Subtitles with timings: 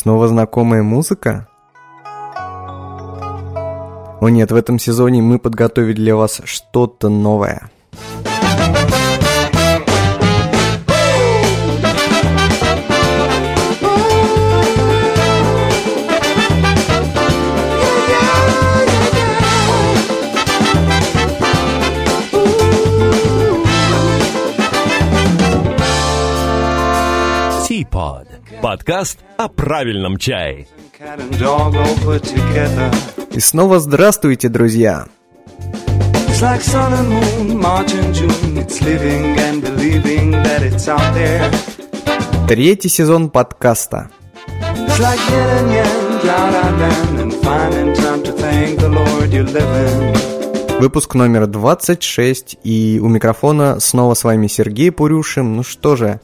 [0.00, 1.46] Снова знакомая музыка?
[4.18, 7.68] О нет, в этом сезоне мы подготовили для вас что-то новое.
[27.68, 28.29] Teapot.
[28.62, 30.66] Подкаст о правильном чае.
[33.32, 35.06] И снова здравствуйте, друзья!
[36.28, 38.58] It's like sun and moon, March and June.
[38.58, 41.50] It's living and believing that it's out there.
[42.48, 44.10] Третий сезон подкаста.
[44.46, 49.30] It's like yin and yang, drought and land, and finding time to thank the Lord
[49.30, 50.80] you're living.
[50.80, 55.56] Выпуск номер 26, и у микрофона снова с вами Сергей Пурюшин.
[55.56, 56.20] Ну что же,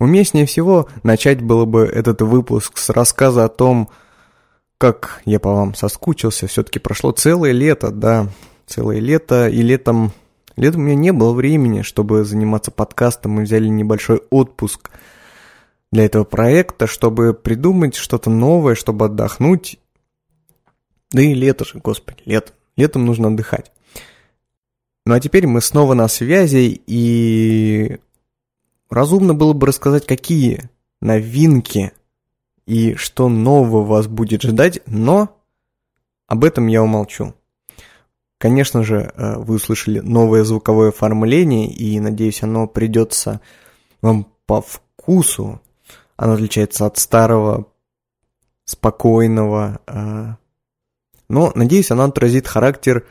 [0.00, 3.88] уместнее всего начать было бы этот выпуск с рассказа о том,
[4.78, 6.48] как я по вам соскучился.
[6.48, 8.28] Все-таки прошло целое лето, да,
[8.66, 10.12] целое лето, и летом...
[10.56, 13.32] Летом у меня не было времени, чтобы заниматься подкастом.
[13.32, 14.90] Мы взяли небольшой отпуск
[15.90, 19.78] для этого проекта, чтобы придумать что-то новое, чтобы отдохнуть.
[21.12, 22.52] Да и лето же, господи, лето.
[22.76, 23.72] Летом нужно отдыхать.
[25.06, 27.98] Ну а теперь мы снова на связи, и
[28.90, 30.68] разумно было бы рассказать, какие
[31.00, 31.92] новинки
[32.66, 35.36] и что нового вас будет ждать, но
[36.26, 37.34] об этом я умолчу.
[38.38, 43.40] Конечно же, э, вы услышали новое звуковое оформление, и, надеюсь, оно придется
[44.00, 45.60] вам по вкусу.
[46.16, 47.66] Оно отличается от старого,
[48.64, 50.34] спокойного, э,
[51.28, 53.06] но, надеюсь, оно отразит характер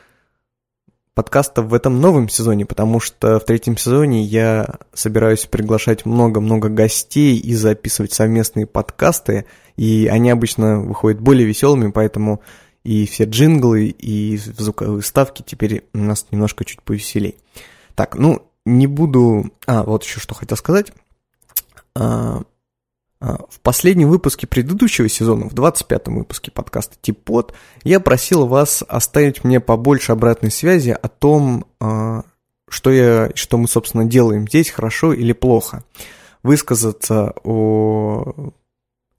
[1.19, 7.37] подкаста в этом новом сезоне, потому что в третьем сезоне я собираюсь приглашать много-много гостей
[7.37, 9.43] и записывать совместные подкасты,
[9.75, 12.39] и они обычно выходят более веселыми, поэтому
[12.85, 17.35] и все джинглы, и звуковые ставки теперь у нас немножко чуть повеселей.
[17.95, 19.51] Так, ну, не буду...
[19.67, 20.93] А, вот еще что хотел сказать.
[23.21, 27.53] А, В последнем выпуске предыдущего сезона, в 25-м выпуске подкаста Типот,
[27.83, 32.23] я просил вас оставить мне побольше обратной связи о том, а,
[32.69, 35.83] что, я, что мы, собственно, делаем здесь, хорошо или плохо.
[36.43, 38.51] Высказаться о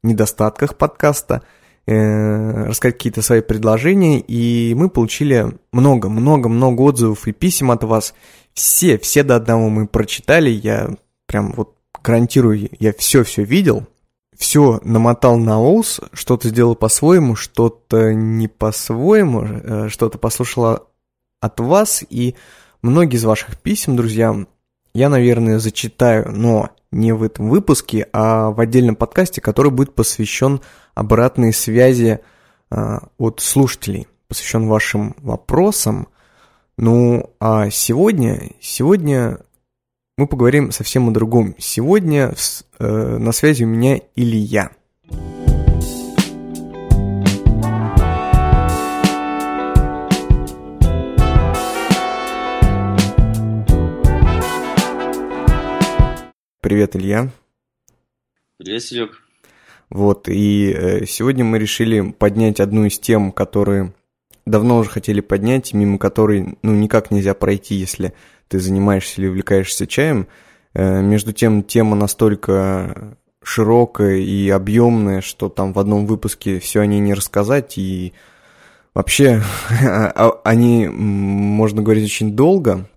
[0.03, 1.43] недостатках подкаста,
[1.87, 8.15] э, рассказать какие-то свои предложения, и мы получили много-много-много отзывов и писем от вас.
[8.55, 10.97] Все, все до одного мы прочитали, я
[11.27, 13.87] прям вот гарантирую, я все-все видел,
[14.37, 20.87] все намотал на ус, что-то сделал по-своему, что-то не по-своему, э, что-то послушала
[21.41, 22.35] от вас, и
[22.83, 24.35] многие из ваших писем, друзья,
[24.95, 30.61] я, наверное, зачитаю, но не в этом выпуске, а в отдельном подкасте, который будет посвящен
[30.95, 32.21] обратной связи
[32.71, 36.09] э, от слушателей, посвящен вашим вопросам.
[36.77, 39.39] Ну, а сегодня, сегодня
[40.21, 41.55] мы поговорим совсем о другом.
[41.57, 42.35] Сегодня
[42.79, 44.71] э, на связи у меня Илья.
[56.61, 57.31] Привет, Илья.
[58.59, 59.23] Привет, Серег.
[59.89, 63.95] Вот, и э, сегодня мы решили поднять одну из тем, которые
[64.45, 68.13] давно уже хотели поднять, мимо которой, ну, никак нельзя пройти, если
[68.51, 70.27] ты занимаешься или увлекаешься чаем.
[70.75, 76.87] Э, между тем, тема настолько широкая и объемная, что там в одном выпуске все о
[76.87, 78.13] ней не рассказать, и
[78.93, 79.43] вообще
[79.81, 82.89] о ней можно говорить очень долго,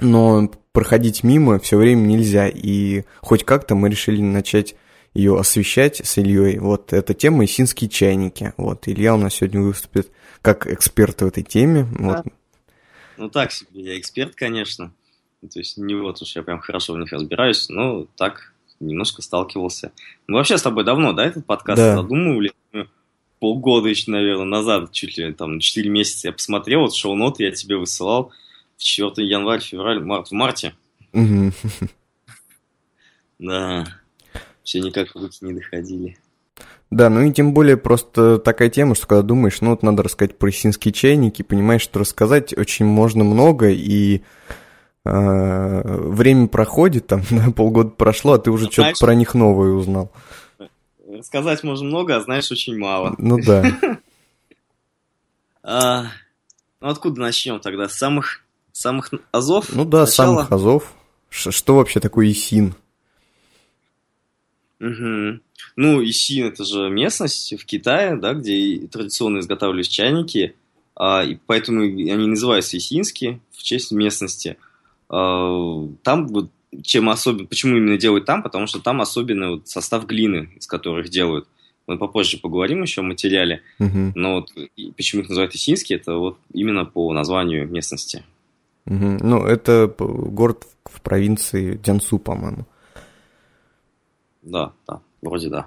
[0.00, 4.76] но проходить мимо все время нельзя, и хоть как-то мы решили начать
[5.12, 6.58] ее освещать с Ильей.
[6.58, 8.54] Вот эта тема «Исинские чайники».
[8.56, 10.10] Вот, Илья у нас сегодня выступит
[10.40, 11.86] как эксперт в этой теме.
[11.98, 12.22] Да.
[12.24, 12.26] Вот.
[13.16, 14.92] Ну так себе, я эксперт, конечно.
[15.40, 19.22] Ну, То есть не вот уж я прям хорошо в них разбираюсь, но так немножко
[19.22, 19.92] сталкивался.
[20.26, 21.96] Мы вообще с тобой давно, да, этот подкаст Да.
[21.96, 22.52] задумывали?
[23.38, 27.76] Полгода еще, наверное, назад, чуть ли там 4 месяца я посмотрел, вот шоу-ноты я тебе
[27.76, 28.32] высылал
[28.76, 30.74] в 4 январь, февраль, март, в марте.
[33.38, 33.84] Да,
[34.62, 36.18] все никак руки не доходили.
[36.92, 40.36] Да, ну и тем более просто такая тема, что когда думаешь, ну вот надо рассказать
[40.36, 44.20] про синские чайники, понимаешь, что рассказать очень можно много, и
[45.06, 50.12] э, время проходит, там да, полгода прошло, а ты уже что-то про них новое узнал.
[51.08, 53.14] Рассказать можно много, а знаешь очень мало.
[53.18, 53.64] Ну да.
[55.64, 56.06] А,
[56.80, 57.88] ну откуда начнем тогда?
[57.88, 59.66] С самых, самых азов?
[59.72, 60.34] Ну да, Сначала?
[60.34, 60.92] самых азов.
[61.30, 62.74] Ш- Что вообще такое ИСИН?
[64.80, 65.40] Мгм.
[65.76, 70.54] Ну, Исин это же местность в Китае, да, где традиционно изготавливались чайники,
[70.94, 74.56] а, и поэтому они называются исинские в честь местности.
[75.08, 76.50] А, там вот
[76.82, 81.10] чем особенно, почему именно делают там, потому что там особенный вот состав глины, из которых
[81.10, 81.46] делают.
[81.86, 84.12] Мы попозже поговорим еще о материале, Мгм.
[84.14, 84.52] но вот
[84.96, 88.24] почему их называют Исинские, это вот именно по названию местности.
[88.86, 89.18] Мгм.
[89.18, 92.66] Ну, это город в в провинции Дзянсу, по-моему.
[94.42, 95.66] Да, да, вроде да.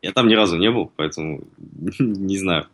[0.00, 1.42] Я там ни разу не был, поэтому
[1.98, 2.66] не знаю.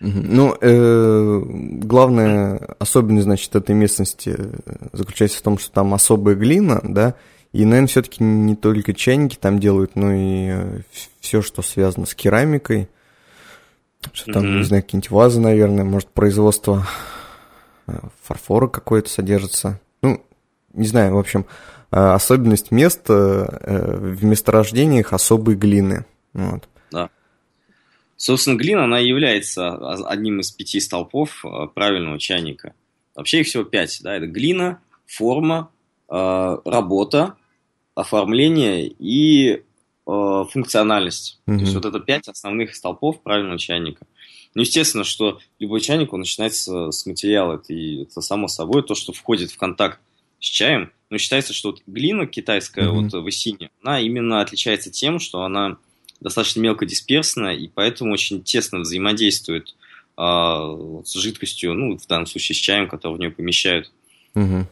[0.00, 6.80] Ну, э, главная особенность, значит, этой местности э, заключается в том, что там особая глина,
[6.84, 7.16] да,
[7.52, 10.82] и, наверное, все-таки не только чайники там делают, но и
[11.18, 12.88] все, что связано с керамикой,
[14.12, 16.86] что там, не знаю, какие-нибудь вазы, наверное, может, производство
[17.88, 19.80] э, фарфора какое-то содержится.
[20.02, 20.24] Ну,
[20.74, 26.04] не знаю, в общем, э, особенность места э, в месторождениях особой глины.
[26.32, 26.68] Вот.
[28.18, 29.76] Собственно, глина, она является
[30.08, 32.74] одним из пяти столпов э, правильного чайника.
[33.14, 35.70] Вообще их всего пять, да, это глина, форма,
[36.10, 37.36] э, работа,
[37.94, 41.40] оформление и э, функциональность.
[41.46, 41.58] Мгм.
[41.58, 44.04] То есть вот это пять основных столпов правильного чайника.
[44.56, 48.96] Ну, естественно, что любой чайник, он начинается с материала, это, и это само собой то,
[48.96, 50.00] что входит в контакт
[50.40, 50.92] с чаем.
[51.10, 53.08] Но считается, что вот глина китайская, Мгм.
[53.08, 55.78] вот в Исине, она именно отличается тем, что она
[56.20, 59.74] достаточно мелко дисперсна, и поэтому очень тесно взаимодействует
[60.16, 63.92] вот с жидкостью, ну, в данном случае с чаем, который в нее помещают.
[64.34, 64.66] Мгм.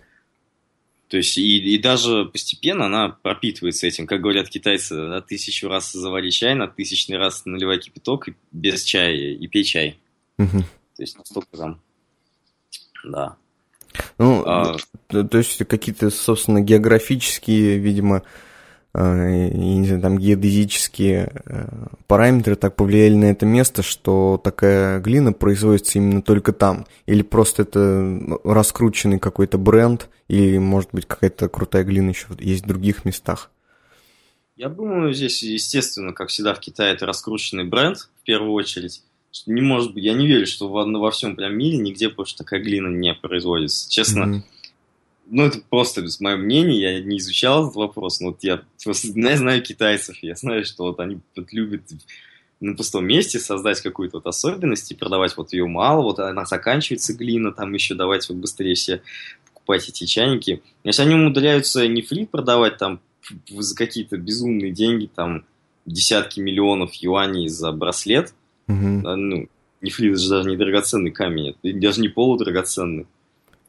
[1.09, 4.09] То есть и, и даже постепенно она пропитывается этим.
[4.09, 8.83] Как говорят китайцы, на тысячу раз завари чай, на тысячный раз наливай кипяток и без
[8.83, 9.99] чая и пей чай.
[10.37, 10.63] Мгм.
[10.97, 11.81] То есть настолько там...
[13.05, 13.37] Да.
[14.19, 14.77] Ну, А,
[15.09, 18.23] То, то есть какие-то, собственно, географические, видимо,
[18.95, 21.67] э, не знаю, там геодезические э,
[22.07, 26.87] параметры так повлияли на это место, что такая глина производится именно только там?
[27.05, 32.65] Или просто это ну, раскрученный какой-то бренд, или, может быть, какая-то крутая глина еще есть
[32.65, 33.51] в других местах?
[34.57, 39.03] Я думаю, здесь, естественно, как всегда в Китае, это раскрученный бренд, в первую очередь.
[39.37, 42.37] Что Не может быть, я не верю, что во, во всем прям мире нигде больше
[42.37, 43.91] такая глина не производится.
[43.91, 44.45] Честно, Мгм.
[45.27, 49.37] ну, это просто мое мнение, я не изучал этот вопрос, но вот я просто я
[49.37, 51.83] знаю китайцев, я знаю, что вот они вот любят
[52.61, 57.13] на пустом месте создать какую-то вот особенность и продавать вот ее мало, вот она заканчивается
[57.13, 59.03] глина, там еще давайте вот быстрее все
[59.53, 60.63] покупать эти чайники.
[60.83, 63.01] Если они умудряются нефрит продавать там
[63.51, 65.45] за какие-то безумные деньги, там
[65.85, 68.33] десятки миллионов юаней за браслет,
[68.67, 69.03] Мгм.
[69.03, 69.49] да, ну,
[69.81, 73.07] нефрит это же даже не драгоценный камень, это даже не полудрагоценный.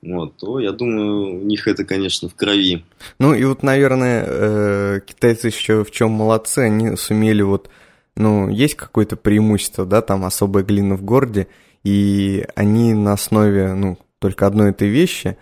[0.02, 2.86] Вот, то я думаю, у них это, конечно, в крови.
[3.20, 7.70] Ну и вот, наверное, э, китайцы еще в чем молодцы, они сумели вот,
[8.16, 11.48] ну, есть какое-то преимущество, да, там особая глина в городе,
[11.84, 15.36] и они на основе, ну, только одной этой вещи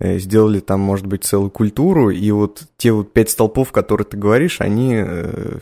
[0.00, 4.16] э, сделали там, может быть, целую культуру, и вот те вот пять столпов, которые ты
[4.16, 5.04] говоришь, они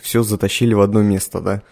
[0.01, 1.63] все затащили в одно место, да?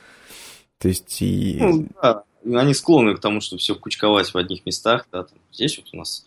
[0.79, 1.57] То есть и...
[1.59, 5.07] Ну, да, они склонны к тому, чтобы все кучковать в одних местах.
[5.11, 6.27] Да, там, здесь вот у нас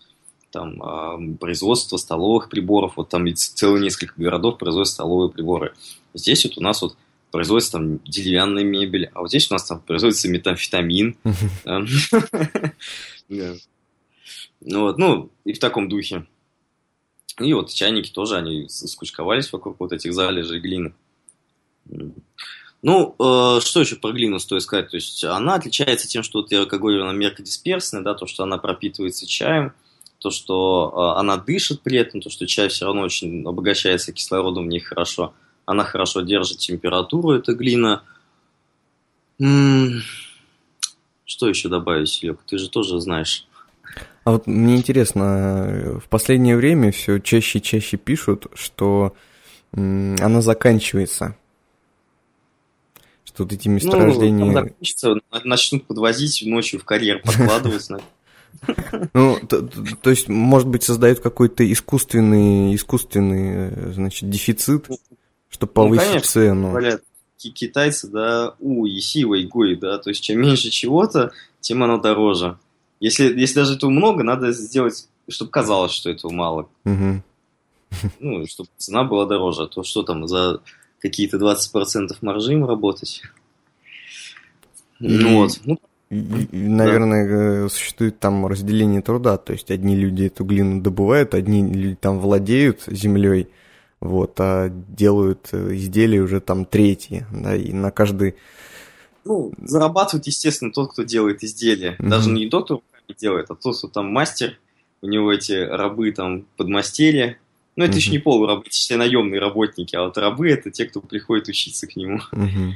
[0.51, 5.73] там а, производство столовых приборов, вот там целых несколько городов производят столовые приборы.
[6.13, 6.97] Здесь вот у нас вот
[7.31, 11.15] производится там деревянная мебель, а вот здесь у нас там производится метамфетамин.
[14.61, 16.25] Ну вот, ну, и в таком духе.
[17.39, 20.93] И вот чайники тоже, они скучковались вокруг вот этих залежей глины.
[22.81, 24.89] Ну, э, что еще про глину стоит сказать?
[24.89, 28.43] То есть она отличается тем, что, вот я как говорил, она меркодисперсная, да, то, что
[28.43, 29.73] она пропитывается чаем,
[30.19, 34.65] то, что э, она дышит при этом, то, что чай все равно очень обогащается кислородом
[34.65, 35.33] в ней хорошо.
[35.65, 38.01] Она хорошо держит температуру, эта глина.
[39.39, 40.01] М,
[41.25, 42.39] Что еще добавить, Серег?
[42.47, 43.45] Ты же тоже знаешь.
[44.23, 49.13] А вот мне интересно, в последнее время все чаще и чаще пишут, что
[49.73, 51.35] она заканчивается.
[53.43, 54.45] Вот эти месторождения...
[54.45, 57.87] Ну, закончится, начнут подвозить ночью в карьер, подкладывать.
[59.13, 59.39] Ну,
[60.01, 64.87] то, есть, может быть, создают какой-то искусственный, искусственный, э, значит, дефицит,
[65.49, 66.99] чтобы повысить Ну, конечно, цену.
[67.37, 71.31] Китайцы, да, у, еси, вайгуй, да, то есть чем меньше чего-то,
[71.61, 72.57] тем оно дороже.
[72.99, 76.69] Если, если даже этого много, надо сделать, чтобы казалось, что этого мало.
[78.19, 79.63] Ну, чтобы цена была дороже.
[79.63, 80.61] А то что там, за
[80.99, 83.23] какие-то 20% маржи им работать?
[84.99, 85.59] Ну вот.
[85.63, 85.79] Ну,
[86.09, 91.95] наверное, э, существует там разделение труда, то есть одни люди эту глину добывают, одни люди
[91.95, 93.47] там владеют землей,
[93.99, 98.35] вот, а делают э, изделия уже там третьи, да, и на каждый...
[99.23, 101.95] Ну, зарабатывает, естественно, тот, кто делает изделия.
[101.99, 102.09] Мгм.
[102.09, 104.57] Даже не тот, кто делает, а тот, кто там мастер,
[105.01, 107.37] у него эти рабы там подмастерья.
[107.79, 108.11] Ну, это еще Мгм.
[108.17, 111.95] не полурабы, это все наемные работники, а вот рабы это те, кто приходит учиться к
[111.95, 112.19] нему.
[112.33, 112.75] Мгм.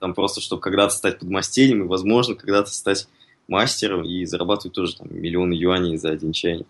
[0.00, 3.06] Там просто, чтобы когда-то стать подмастерьем и, возможно, когда-то стать
[3.46, 6.66] мастером и зарабатывать тоже там миллионы юаней за один чайник.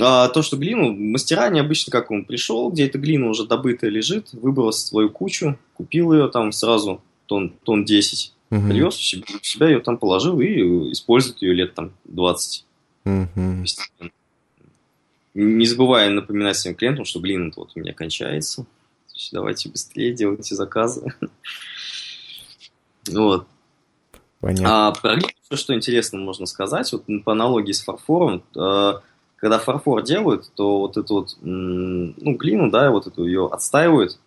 [0.00, 4.32] А то, что глину, мастера необычно как он пришел, где эта глина уже добытая лежит,
[4.32, 8.68] выбрал свою кучу, купил ее там сразу тон, тон 10, Мгм.
[8.68, 12.64] привез в себя, себя ее там положил и использует ее лет там 20.
[13.04, 13.60] Мгм.
[13.60, 14.10] постепенно.
[15.38, 18.64] Не забывая напоминать своим клиентам, что глина вот у меня кончается.
[19.32, 21.14] Давайте быстрее делайте заказы.
[23.08, 23.46] Вот.
[24.40, 24.88] Понятно.
[24.88, 28.92] А про глину, всё, что интересно можно сказать, вот по аналогии с фарфором, э,
[29.36, 34.18] когда фарфор делают, то вот эту вот, ну, глину, да, вот эту ее отстаивают,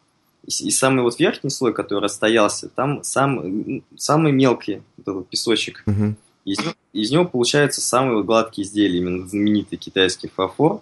[0.46, 6.16] и, самый вот верхний слой, который расстоялся, там сам, самый мелкий вот этот песочек, Мгм.
[6.46, 10.82] из, него- из него получаются самые вот гладкие изделия, именно знаменитый китайский фарфор,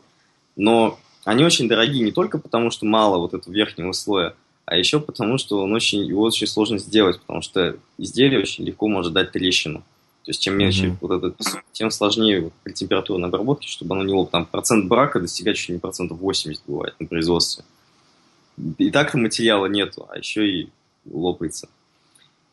[0.58, 4.36] но они очень дорогие не только потому, что мало вот этого верхнего слоя,
[4.66, 8.90] а еще потому, что он очень, его очень сложно сделать, потому что изделие очень легко
[8.90, 9.80] может дать трещину.
[10.26, 10.98] То есть чем мельче Мгм.
[11.00, 11.38] вот этот
[11.72, 14.44] тем сложнее вот при температурной обработке, чтобы оно не лопало.
[14.44, 17.64] Там процент брака достигает чуть не процентов 80 бывает на производстве.
[18.78, 20.70] И так-то материала нету, а еще и
[21.10, 21.70] лопается.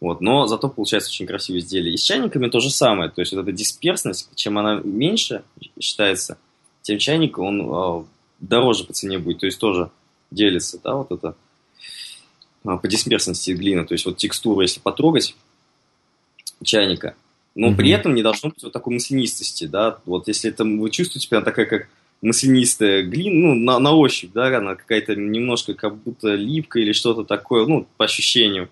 [0.00, 1.94] Вот, но зато получается очень красивое изделие.
[1.94, 3.11] И с чайниками то же самое.
[3.11, 5.42] То есть вот эта дисперсность, чем она меньше
[5.80, 6.38] считается,
[6.85, 8.05] тем чайник он а,
[8.41, 9.41] дороже по цене будет.
[9.41, 9.91] То есть тоже
[10.31, 11.35] делится, да, вот это
[12.64, 13.87] а, по дисперсности глина.
[13.87, 15.35] То есть вот текстуру, если потрогать
[16.62, 17.14] чайника,
[17.55, 19.99] но при этом не должно быть вот такой маслянистости, да.
[20.05, 21.88] Вот если это вы чувствуете, прям такая как
[22.21, 27.25] маслянистая глина, ну, на, на ощупь, да, она какая-то немножко как будто липкая или что-то
[27.25, 28.69] такое, ну, по ощущению.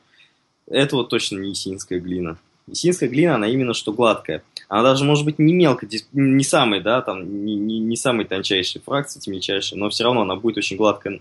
[0.66, 2.36] Это вот точно не исинская глина.
[2.66, 4.42] Исинская глина, она именно что гладкая.
[4.72, 8.80] Она даже может быть не мелко, не самой, да, там, не, не, не самой тончайшей
[8.80, 11.20] фракции, мельчайшей, но все равно она будет очень гладкая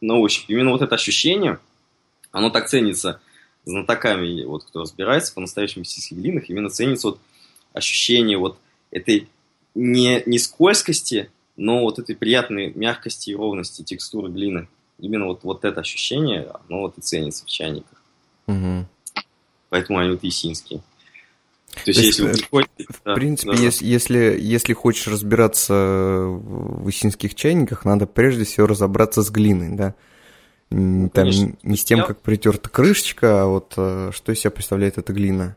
[0.00, 0.48] на ощупь.
[0.48, 1.58] Именно вот это ощущение,
[2.32, 3.20] оно так ценится
[3.66, 7.18] знатоками, вот кто разбирается по-настоящему в глинах, именно ценится вот
[7.74, 8.56] ощущение вот
[8.90, 9.28] этой
[9.74, 14.68] не, не скользкости, но вот этой приятной мягкости и ровности текстуры глины.
[14.98, 18.02] Именно вот, вот это ощущение, оно вот и ценится в чайниках.
[18.46, 18.86] Мгм.
[19.68, 20.80] Поэтому они вот исинские.
[21.84, 22.86] То есть, если вы э, приходите...
[23.04, 29.30] В принципе, ес- если, если хочешь разбираться в исинских чайниках, надо прежде всего разобраться с
[29.30, 29.94] глиной, да.
[30.70, 31.52] Ну, Там конечно.
[31.62, 35.56] не с тем, как притерта крышечка, а вот э, что из себя представляет эта глина.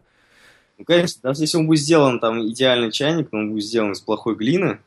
[0.77, 3.99] Ну, конечно, даже если он будет сделан там идеальный чайник, но он будет сделан из
[3.99, 4.79] плохой глины,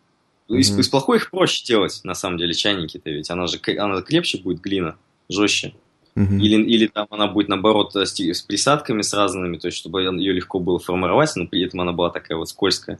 [0.47, 3.31] то из, из плохой их проще делать, на самом деле, чайники-то ведь.
[3.31, 4.97] Она же она крепче будет, глина,
[5.29, 5.75] жестче.
[6.15, 6.39] Мгм.
[6.41, 10.03] Или, или там она будет, наоборот, с, ти- с присадками с разными, то есть чтобы
[10.03, 12.99] ее легко было формировать, но при этом она была такая вот скользкая.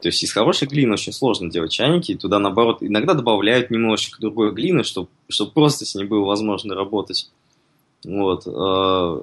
[0.00, 4.20] То есть из хорошей глины очень сложно делать чайники, и туда, наоборот, иногда добавляют немножечко
[4.20, 7.30] другой глины, чтобы, чтобы просто с ней было возможно работать.
[8.04, 8.44] Вот.
[8.46, 9.20] э,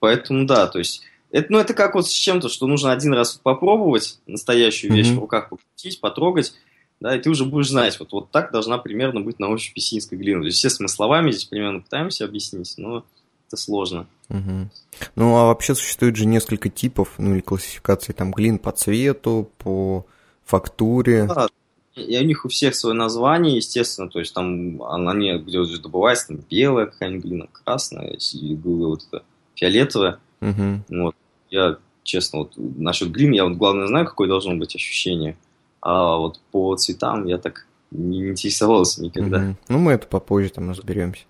[0.00, 3.40] Поэтому да, то есть это, ну, это как вот с чем-то, что нужно один раз
[3.42, 5.16] попробовать настоящую вещь Мгм.
[5.16, 6.54] в руках покрутить, потрогать,
[7.02, 10.16] да, и ты уже будешь знать, вот, вот так должна примерно быть на ощупь песинская
[10.16, 10.42] глина.
[10.42, 13.04] То есть, естественно, словами здесь примерно пытаемся объяснить, но
[13.48, 14.06] это сложно.
[14.28, 14.70] Мгм.
[15.16, 20.06] Ну, а вообще существует же несколько типов, ну, или классификаций, там, глин по цвету, по
[20.44, 21.26] фактуре.
[21.26, 21.48] Да,
[21.96, 26.28] и у них у всех свое название, естественно, то есть там они где вот добывается,
[26.28, 28.16] там белая какая-нибудь глина, красная,
[28.62, 29.24] вот это
[29.56, 30.20] фиолетовая.
[30.40, 30.84] Мгм.
[30.88, 31.16] Вот.
[31.50, 35.36] Я, честно, вот насчет глин, я вот главное знаю, какое должно быть ощущение.
[35.82, 39.38] А вот по цветам я так не интересовался никогда.
[39.38, 39.56] Мгм.
[39.68, 41.24] Ну, мы это попозже там разберемся.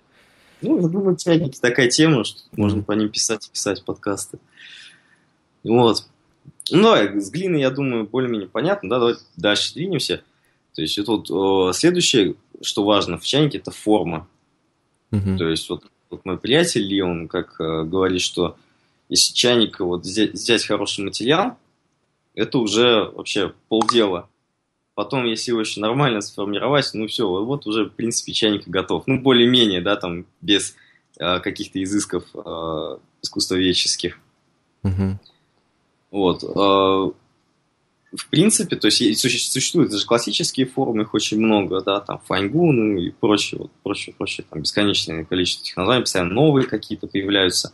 [0.61, 2.85] Ну, я думаю, чайники такая тема, что можно Мгм.
[2.85, 4.39] по ним писать и писать подкасты.
[5.65, 6.07] Вот.
[6.71, 10.23] Ну, с глиной, я думаю, более-менее понятно, да, давайте дальше двинемся.
[10.75, 14.29] То есть, это вот э, следующее, что важно в чайнике, это форма.
[15.11, 15.39] Мгм.
[15.39, 18.57] То есть, вот, вот мой приятель Ли, он как э, говорит, что
[19.09, 21.59] если чайник вот взять, взять хороший материал,
[22.35, 24.29] это уже вообще полдела.
[24.95, 29.07] Потом, если его еще нормально сформировать, ну все, вот уже, в принципе, чайник готов.
[29.07, 30.75] Ну, более-менее, да, там, без
[31.19, 34.19] э, каких-то изысков э, искусствоведческих.
[34.83, 35.19] Мгм.
[36.11, 36.43] Вот.
[36.45, 37.13] э,
[38.15, 42.99] В принципе, то есть существуют даже классические формы, их очень много, да, там файнгу, ну
[42.99, 47.73] и прочее, вот, прочее, прочее, там бесконечное количество этих названий, постоянно новые какие-то появляются.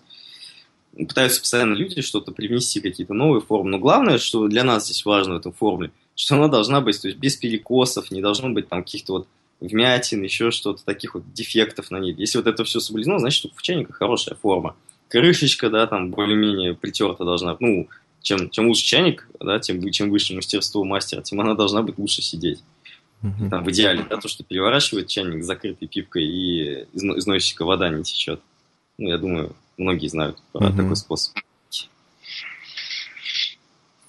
[0.97, 3.71] Пытаются постоянно люди что-то привнести, какие-то новые формы.
[3.71, 7.07] Но главное, что для нас здесь важно в этом формуле, что она должна быть, то
[7.07, 9.29] есть без перекосов, не должно быть там каких-то вот
[9.61, 12.13] вмятин, еще что-то, таких вот дефектов на ней.
[12.13, 14.75] Если вот это все соблюдено, значит, у чайника хорошая форма.
[15.09, 17.89] Крышечка, да, там более-менее притерта должна, ну,
[18.21, 22.21] чем, чем лучше чайник, да, тем чем выше мастерство мастера, тем она должна быть лучше
[22.21, 22.65] сидеть.
[23.23, 23.49] Мгм.
[23.49, 27.65] Там в идеале, да, то, что переворачивает чайник с закрытой пипкой и из, из носика
[27.65, 28.41] вода не течет.
[28.99, 30.77] Ну, я думаю, многие знают про Мгм.
[30.77, 31.37] такой способ.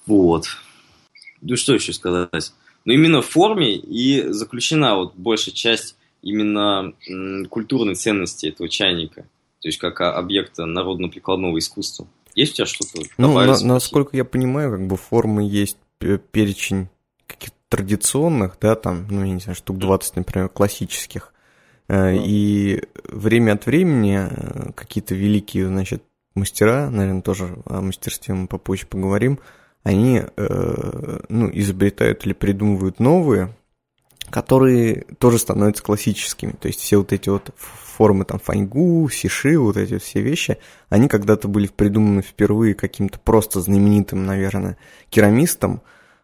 [0.06, 0.48] Вот.
[1.42, 2.52] Ну, что еще сказать?
[2.84, 6.92] Ну, именно в форме и заключена вот большая часть именно
[7.48, 9.22] культурной ценности этого чайника.
[9.60, 12.06] То есть, как объекта народно-прикладного искусства.
[12.34, 13.02] Есть у тебя что-то?
[13.18, 15.76] Ну, на- насколько я понимаю, как бы формы есть
[16.32, 16.88] перечень
[17.26, 21.32] каких-то традиционных, да, там, ну, я не знаю, штук 20, например, классических.
[21.88, 22.22] Э, Да.
[22.24, 26.02] И время от времени э, какие-то великие, значит,
[26.34, 29.38] мастера, наверное, тоже о мастерстве мы попозже поговорим,
[29.82, 33.54] они, э, ну, изобретают или придумывают новые,
[34.30, 36.52] которые тоже становятся классическими.
[36.52, 40.58] То есть все вот эти вот формы там фаньгу, сиши, вот эти все вещи,
[40.88, 44.78] они когда-то были придуманы впервые каким-то просто знаменитым, наверное,
[45.10, 45.82] керамистом,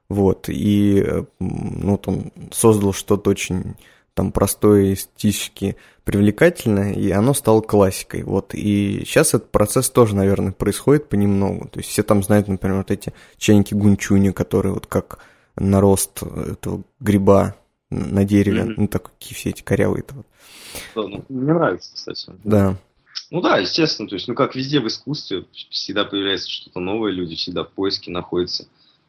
[0.09, 3.75] вот, и э, ну, вот он создал что-то очень
[4.17, 10.53] там простое, эстетически привлекательное, и оно стало классикой, вот, и сейчас этот процесс тоже, наверное,
[10.53, 15.19] происходит понемногу, то есть все там знают, например, вот эти чайники гунчуни, которые вот как
[15.57, 17.57] нарост этого гриба
[17.91, 18.75] на дереве, Мгм.
[18.79, 20.25] ну, такие все эти корявые -то.
[20.95, 22.33] Да, ну, мне нравится, кстати.
[22.43, 22.79] Да.
[23.31, 27.37] Ну да, естественно, то есть, ну как везде в искусстве, всегда появляется что-то новое, люди
[27.37, 28.67] всегда в поиске находятся.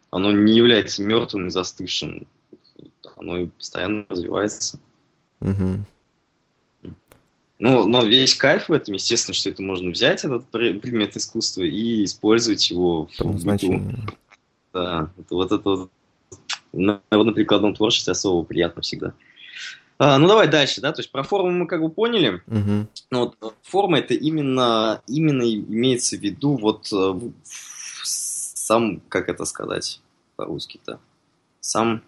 [0.10, 2.28] Оно не является мертвым и застывшим,
[3.16, 4.80] оно и постоянно развивается.
[5.40, 5.86] Мгм.
[7.60, 11.64] Ну, но весь кайф в этом, естественно, что это можно взять, этот пре- предмет искусства,
[11.64, 13.98] и использовать его в назначению.
[14.74, 15.92] Да, это вот это вот
[16.72, 19.14] на народно-прикладном творчестве особо приятно всегда.
[20.00, 22.44] А, ну давай дальше, да, то есть про форму мы как бы поняли.
[22.46, 22.88] Мгм.
[23.10, 27.20] Ну, вот, форма это именно, именно имеется в виду вот э,
[28.04, 30.02] сам, как это сказать
[30.36, 31.00] по-русски-то,
[31.60, 32.04] сам,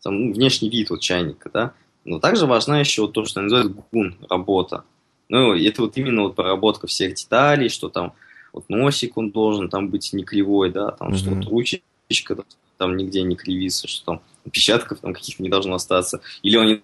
[0.00, 1.72] сам ну, внешний вид вот чайника, да.
[2.04, 4.84] Но также важна еще вот то, что называют гун, работа.
[5.28, 8.12] Ну, это вот именно вот проработка всех деталей, что там
[8.52, 11.40] вот носик он должен там быть не кривой, да, там что Мгм.
[11.40, 12.36] вот ручечка
[12.76, 16.20] там нигде не кривится, что там печатков там каких-то не должно остаться.
[16.42, 16.82] Или они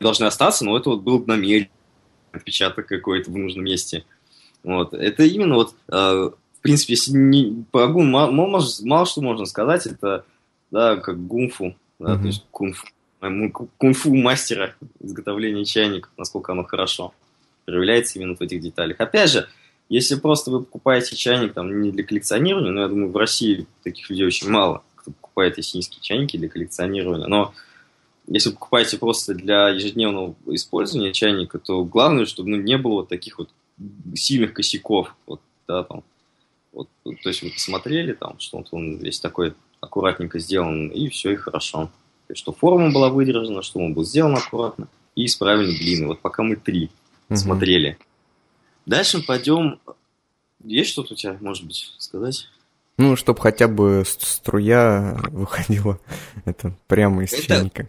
[0.00, 1.68] должны остаться, но это вот был намерен
[2.32, 4.04] отпечаток какой-то в нужном месте.
[4.62, 4.94] Вот.
[4.94, 9.44] Это именно вот, э, в принципе, если не, по гун мало, мало, мало что можно
[9.44, 10.24] сказать, это,
[10.70, 12.20] да, как гунфу, да, Мгм.
[12.22, 12.86] то есть кунфу,
[13.30, 17.14] моему ку- кунфу мастера изготовления чайников, насколько оно хорошо
[17.64, 19.00] проявляется именно в этих деталях.
[19.00, 19.48] Опять же,
[19.88, 24.10] если просто вы покупаете чайник там не для коллекционирования, но я думаю, в России таких
[24.10, 27.54] людей очень мало, кто покупает ясинские чайники для коллекционирования, но
[28.28, 33.38] если вы покупаете просто для ежедневного использования чайника, то главное, чтобы ну, не было таких
[33.38, 33.50] вот
[34.14, 35.14] сильных косяков.
[35.26, 36.02] Вот, да, там,
[36.72, 41.32] вот, то есть вы посмотрели, там, что вот он весь такой аккуратненько сделан, и все,
[41.32, 41.90] и хорошо.
[42.36, 46.08] Есть, что форма была выдержана, что он был сделан аккуратно, и из правильной глины.
[46.08, 46.90] Вот пока мы три
[47.30, 47.36] Мгм.
[47.38, 47.96] смотрели.
[48.84, 49.80] Дальше пойдем...
[50.62, 52.46] Есть что-то у тебя, может быть, сказать?
[52.98, 55.98] Ну, чтобы хотя бы струя выходила
[56.44, 57.82] это прямо из Это, чайника.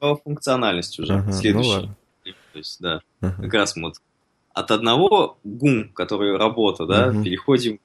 [0.00, 1.12] это функциональность уже.
[1.14, 1.70] Ага, ну Следующий.
[1.70, 1.96] ладно.
[2.24, 3.00] То есть, да.
[3.20, 3.42] Ага.
[3.42, 3.94] как раз вот
[4.54, 7.22] от одного гун, который работа, да, Мгм.
[7.24, 7.78] переходим,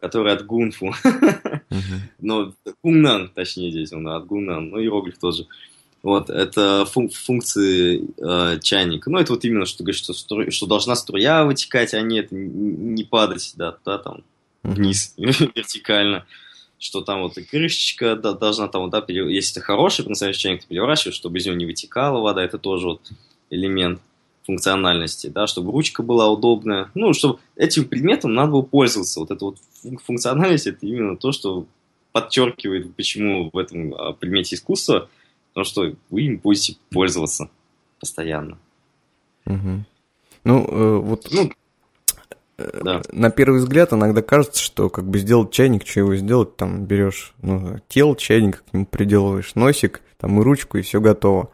[0.00, 0.92] который от гунфу.
[1.70, 2.00] Мгм.
[2.20, 5.46] Ну, гуннан, точнее здесь он от гуннан, ну, иероглиф тоже.
[6.02, 9.10] Вот, это фун- функции э, чайника.
[9.10, 12.34] Ну, это вот именно, что, говорит, что, стру- что должна струя вытекать, а не, это,
[12.36, 14.22] н- не падать, да, да, там,
[14.62, 16.24] вниз, вертикально.
[16.78, 20.62] Что там вот и крышечка да, должна там, да, пере- если это хороший по-настоящему чайник,
[20.62, 23.10] ты переворачиваешь, чтобы из него не вытекала вода, это тоже вот
[23.50, 24.00] элемент
[24.48, 29.20] функциональности, да, чтобы ручка была удобная, ну, чтобы этим предметом надо было пользоваться.
[29.20, 31.66] Вот эта вот фун- функциональность, это именно то, что
[32.12, 35.10] подчеркивает, почему в этом а, предмете искусства,
[35.52, 37.50] потому что вы им будете пользоваться
[38.00, 38.56] постоянно.
[39.44, 39.84] Мгм.
[40.44, 41.52] Ну, э, вот Ну,
[42.56, 43.02] э, да.
[43.12, 47.34] на первый взгляд иногда кажется, что как бы сделать чайник, что его сделать, там берешь
[47.42, 51.50] ну, тело чайника, к нему приделываешь носик, там и ручку, и все готово.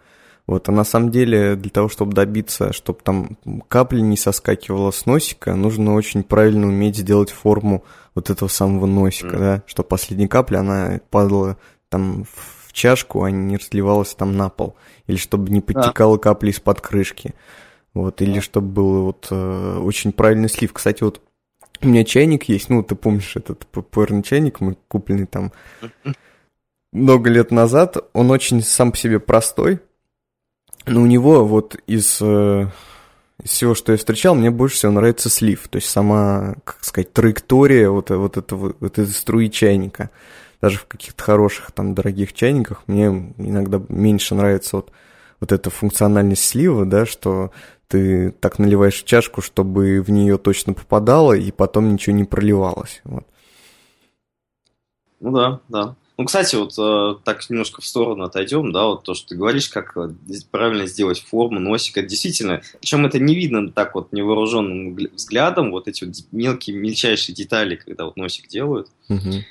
[0.46, 5.06] Вот, а на самом деле для того, чтобы добиться, чтобы там капли не соскакивала с
[5.06, 7.82] носика, нужно очень правильно уметь сделать форму
[8.14, 9.38] вот этого самого носика, Мгм.
[9.38, 11.56] да, чтобы последняя капля, она падала
[11.88, 14.76] там в чашку, а не разливалась там на пол,
[15.06, 17.34] или чтобы не подтекала капля из-под крышки,
[17.94, 20.74] вот, или чтобы был вот э, очень правильный слив.
[20.74, 21.22] Кстати, вот
[21.80, 25.52] у меня чайник есть, ну, ты помнишь этот популярный чайник, мы купленный там
[26.92, 29.80] много лет назад, он очень сам по себе простой,
[30.86, 32.66] Но у него вот из, э,
[33.42, 35.66] из всего, что я встречал, мне больше всего нравится слив.
[35.68, 40.10] То есть сама, как сказать, траектория вот, вот, этого, вот этой струи чайника.
[40.60, 43.06] Даже в каких-то хороших, там, дорогих чайниках мне
[43.38, 44.92] иногда меньше нравится вот,
[45.40, 47.50] вот эта функциональность слива, да, что
[47.88, 53.00] ты так наливаешь чашку, чтобы в нее точно попадало, и потом ничего не проливалось.
[53.04, 53.26] Вот.
[55.20, 55.96] Ну да, да.
[56.16, 59.68] Ну, кстати, вот э, так немножко в сторону отойдем, да, вот то, что ты говоришь,
[59.68, 60.10] как э,
[60.52, 66.04] правильно сделать форму носика, действительно, причем это не видно так вот невооруженным взглядом, вот эти
[66.04, 68.88] вот мелкие, мельчайшие детали, когда вот носик делают.
[69.08, 69.42] Угу.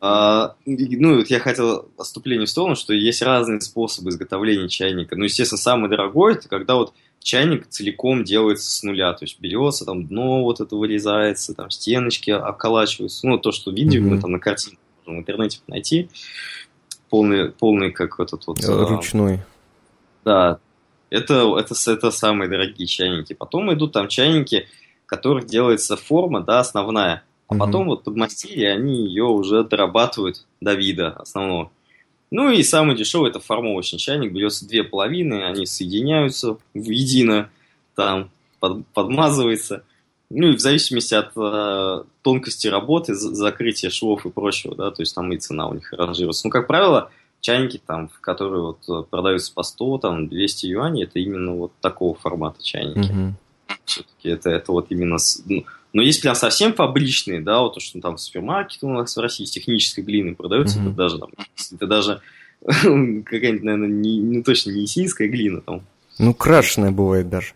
[0.00, 5.14] А, ну, вот я хотел отступление в сторону, что есть разные способы изготовления чайника.
[5.14, 9.84] Ну, естественно, самый дорогой, это когда вот чайник целиком делается с нуля, то есть берется,
[9.84, 14.14] там дно вот это вырезается, там стеночки околачиваются, ну, то, что видим mm-hmm.
[14.14, 14.78] мы там на картинке
[15.16, 16.08] в интернете найти,
[17.10, 18.62] полный, полный как этот вот...
[18.62, 19.34] Э, ручной.
[19.36, 19.40] А,
[20.24, 20.58] да,
[21.10, 23.32] это, это, это самые дорогие чайники.
[23.32, 24.66] Потом идут там чайники,
[25.06, 27.58] которых делается форма, да, основная, а mm-hmm.
[27.58, 31.70] потом вот подмастерье, они ее уже дорабатывают до вида основного.
[32.30, 37.48] Ну и самый дешевый это формовочный чайник, берется две половины, они соединяются в едино,
[37.94, 39.82] там под, подмазывается.
[40.30, 45.14] Ну и в зависимости от э, тонкости работы, закрытия швов и прочего, да, то есть
[45.14, 46.46] там и цена у них ранжируется.
[46.46, 47.10] Ну, как правило,
[47.40, 52.14] чайники, там, которые вот э, продаются по 100, там, 200 юаней, это именно вот такого
[52.14, 53.10] формата чайники.
[53.10, 53.32] Mm-hmm.
[53.86, 55.16] Все-таки это, это вот именно...
[55.46, 55.64] Ну,
[55.94, 59.20] но есть прям совсем фабричные, да, вот то, что там в супермаркете у нас в
[59.20, 60.88] России с технической глины продается, mm-hmm.
[60.88, 61.30] это даже там,
[61.72, 62.20] это даже
[62.66, 65.82] какая-нибудь, наверное, не, ну точно не есинская глина там.
[66.18, 67.54] Ну, крашеная бывает даже.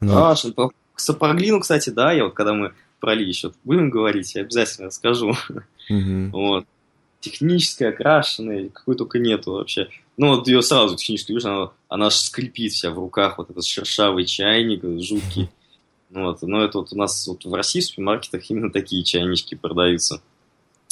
[0.00, 0.14] Но...
[0.14, 0.70] Крашеная.
[1.18, 4.90] Про глину, кстати, да, я вот когда мы про Ли еще будем говорить, я обязательно
[4.90, 5.34] скажу.
[5.90, 6.30] Mm-hmm.
[6.32, 6.66] Вот.
[7.20, 9.88] Техническая, окрашенная, какой только нету вообще.
[10.16, 13.64] Ну, вот ее сразу техническую видишь, она, она аж скрипит вся в руках, вот этот
[13.64, 15.50] шершавый чайник, жуткий.
[16.10, 19.56] Ну, вот, но это вот у нас вот в России в супермаркетах именно такие чайнички
[19.56, 20.22] продаются.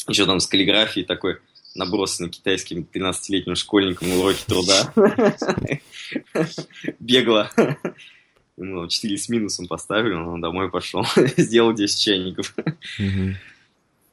[0.07, 1.39] Еще там с каллиграфией такой
[1.73, 4.93] набросанный китайским 13-летним школьником на уроке труда.
[6.99, 7.49] Бегло.
[8.57, 11.05] Ему 4 с минусом поставили, он домой пошел,
[11.37, 12.55] сделал 10 чайников.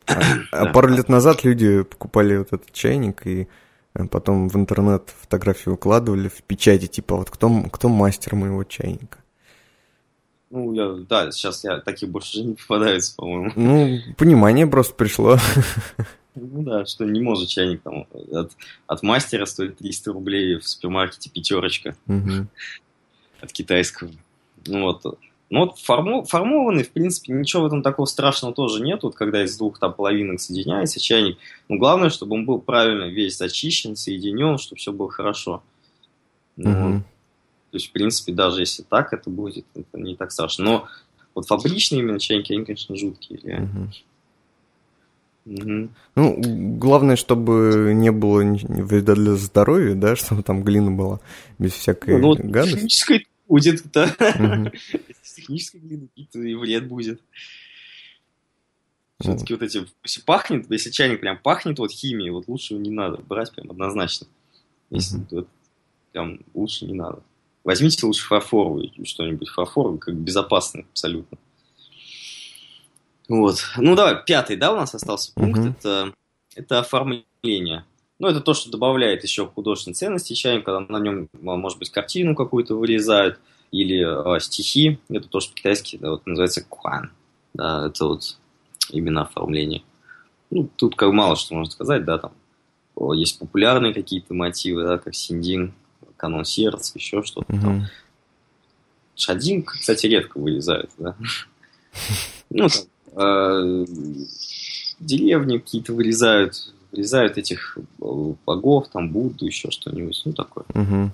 [0.07, 3.47] А, а пару лет назад люди покупали вот этот чайник и
[3.95, 9.19] э, потом в интернет фотографии выкладывали в печати, типа вот кто, кто мастер моего чайника.
[10.51, 13.53] Ну, я, да, сейчас я такие больше же не попадаются, по-моему.
[13.57, 15.39] Ну, понимание просто пришло.
[16.35, 18.53] Ну да, что не может чайник там от,
[18.87, 22.47] от мастера стоит 300 рублей в супермаркете пятерочка угу.
[23.41, 24.11] от китайского.
[24.67, 25.19] Ну вот,
[25.51, 29.03] ну вот форму, формованный, в принципе, ничего в этом такого страшного тоже нет.
[29.03, 31.39] Вот когда из двух там половинок соединяется чайник.
[31.69, 35.63] Но главное, чтобы он был правильно весь зачищен, соединен, чтобы все было хорошо.
[36.57, 36.81] Ну, угу.
[36.81, 37.03] вот.
[37.71, 40.65] То есть, в принципе, даже если так это будет, это не так страшно.
[40.65, 40.89] Но
[41.35, 43.63] вот фабричные именно чайники, они, конечно, жуткие.
[43.63, 43.89] Угу.
[45.45, 45.89] Угу.
[46.15, 46.37] Ну,
[46.79, 51.21] главное, чтобы не было вреда для здоровья, да, чтобы там глина была
[51.59, 52.75] без всякой ну, гадости.
[52.75, 54.05] Технической будет, да.
[54.05, 54.71] Угу.
[55.23, 57.21] Технической глины и вред будет.
[59.21, 63.19] Все-таки вот эти, если пахнет, если чайник прям пахнет вот химией, вот лучше не надо
[63.19, 64.27] брать прям однозначно.
[64.91, 65.49] Если mm вот,
[66.13, 67.23] прям лучше не надо.
[67.63, 71.39] Возьмите лучше фарфоровый что-нибудь фарфоровый, как безопасный абсолютно.
[73.29, 73.59] Вот.
[73.77, 75.61] Ну да, пятый, да, у нас остался пункт.
[75.61, 75.77] Uh-huh.
[75.79, 76.15] Это,
[76.57, 77.85] это оформление.
[78.23, 82.37] Ну, это то, что добавляет еще художественной ценности чайник, когда на нем, может быть, картину
[82.37, 83.41] какую-то вырезают
[83.73, 85.01] или э, стихи.
[85.09, 87.11] Это то, что по-китайски да, вот, называется куан.
[87.53, 88.39] Да, это вот
[88.91, 89.83] именно оформление.
[90.51, 92.33] Ну, тут как мало что можно сказать, да, там
[93.13, 95.75] есть популярные какие-то мотивы, да, как синдин,
[96.17, 97.61] канон сердца, еще что-то mm-hmm.
[97.61, 97.87] там.
[99.17, 101.17] Шадин, кстати, редко вылезает, да.
[102.51, 102.85] Ну, там,
[103.17, 103.87] э,
[105.01, 108.05] деревни какие-то вырезают, вырезают этих э,
[108.47, 110.65] богов, там Будду, еще что-нибудь, ну такое.
[110.75, 111.11] Угу.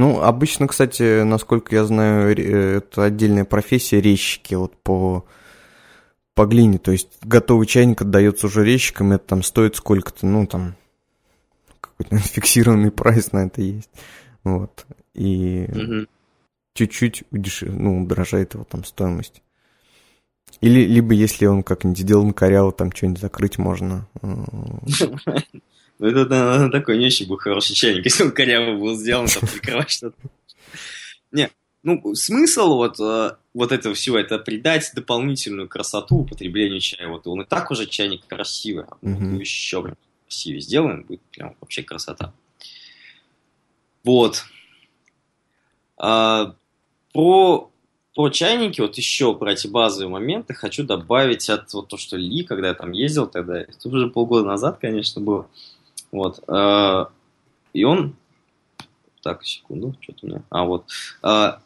[0.00, 5.26] Ну, обычно, кстати, насколько я знаю, это отдельная профессия резчики вот по,
[6.34, 6.78] по глине.
[6.78, 10.74] То есть готовый чайник отдается уже резчикам, это там стоит сколько-то, ну, там,
[11.80, 13.90] какой-то фиксированный прайс на это есть.
[14.42, 14.86] Вот.
[15.12, 16.06] И угу.
[16.74, 17.62] чуть-чуть удеш...
[17.62, 19.42] ну, удорожает его там стоимость.
[20.60, 24.06] Или либо если он как-нибудь сделан коряво, там что-нибудь закрыть можно.
[24.22, 29.46] Ну, это наверное, такой не очень был хороший чайник, если он коряво был сделан, там
[29.48, 30.16] прикрывать что-то.
[31.30, 31.50] Не,
[31.82, 37.08] ну, смысл вот, э, вот этого всего, это придать дополнительную красоту употреблению чая.
[37.08, 39.38] Вот он и так уже чайник красивый, а mm-hmm.
[39.38, 42.32] еще красивее сделаем, будет прям вообще красота.
[44.04, 44.44] Вот.
[45.96, 46.54] А,
[47.12, 47.69] про,
[48.20, 52.44] про чайники, вот еще про эти базовые моменты хочу добавить от вот то, что Ли,
[52.44, 55.46] когда я там ездил тогда, это уже полгода назад, конечно, было.
[56.12, 56.44] Вот.
[56.46, 57.08] А,
[57.72, 58.14] и он...
[59.22, 60.42] Так, секунду, что-то у меня...
[60.50, 60.84] А, вот.
[61.22, 61.60] А,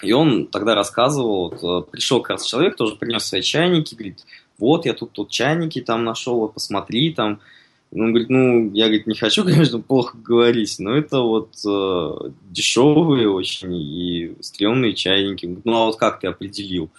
[0.00, 4.24] и он тогда рассказывал, вот, пришел как раз человек, тоже принес свои чайники, говорит,
[4.58, 7.40] вот, я тут тут чайники там нашел, вот, посмотри, там,
[8.02, 13.30] он говорит, ну, я, говорит, не хочу, конечно, плохо говорить, но это вот э, дешевые
[13.30, 15.58] очень и стрёмные чайники.
[15.64, 16.90] Ну, а вот как ты определил?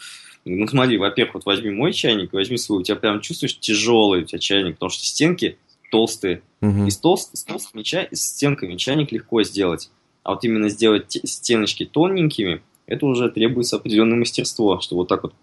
[0.45, 4.25] Ну, смотри, во-первых, вот возьми мой чайник, возьми свой, у тебя прям чувствуешь тяжелый у
[4.25, 5.57] тебя чайник, потому что стенки
[5.91, 6.41] толстые.
[6.61, 6.87] Мгм.
[6.87, 9.89] И с, толст, с толстыми чай, с стенками чайник легко сделать.
[10.23, 15.23] А вот именно сделать те- стеночки тоненькими, это уже требуется определенное мастерство, чтобы вот так
[15.23, 15.33] вот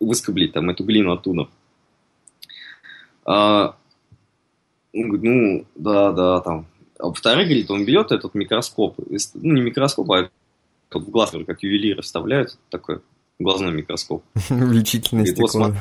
[0.00, 1.48] выскоблить там эту глину оттуда.
[3.24, 3.76] А,
[4.92, 6.66] он говорит, ну, да, да, там.
[6.98, 10.30] А во-вторых, говорит, он берет этот микроскоп, ну, не микроскоп, а
[10.92, 13.00] вот в глаз, как ювелиры вставляют, такой
[13.38, 14.24] глазной микроскоп.
[14.50, 15.74] Увеличительное стекло.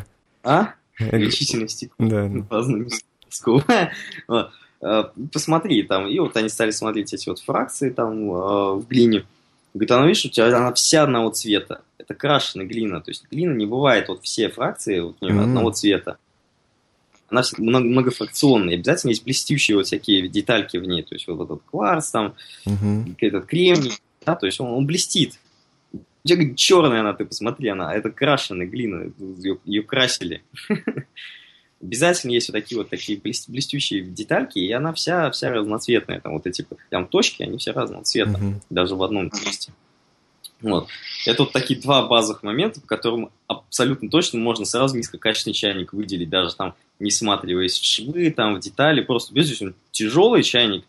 [0.43, 0.73] А?
[0.99, 2.07] Увеличительное стекло.
[2.07, 2.27] Да.
[2.49, 3.63] Глазной микроскоп.
[4.81, 9.25] А, Посмотри там, и вот они стали смотреть эти вот фракции там а, в глине.
[9.73, 11.81] Говорит, она, видишь, у тебя она вся одного цвета.
[11.97, 13.01] Это крашеная глина.
[13.01, 16.17] То есть глина не бывает, вот все фракции вот, одного цвета.
[17.29, 18.75] Она многофракционная.
[18.75, 21.03] Обязательно есть блестящие вот всякие детальки в ней.
[21.03, 23.15] То есть вот этот кварц там, Мгм.
[23.19, 23.91] этот кремний,
[24.25, 25.39] да, то есть он, он блестит.
[25.93, 30.43] У тебя говорит, черная она, ты посмотри, она, это крашеная глина, ее, ее красили.
[31.81, 36.19] Обязательно есть вот такие вот такие блес- блестящие детальки, и она вся, вся разноцветная.
[36.19, 38.61] Там вот эти прям точки, они все разного цвета, Мгм.
[38.69, 39.71] даже в одном месте.
[40.61, 40.89] Вот.
[41.25, 46.29] Это вот такие два базовых момента, по которым абсолютно точно можно сразу низкокачественный чайник выделить,
[46.29, 50.83] даже там не всматриваясь в швы, там в детали, просто без он тяжелый чайник,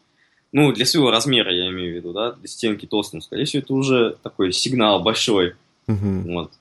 [0.52, 3.74] ну, для своего размера, я имею в виду, да, для стенки толстым, скорее всего, это
[3.74, 5.54] уже такой сигнал большой,
[5.86, 6.34] Мгм.
[6.34, 6.52] вот.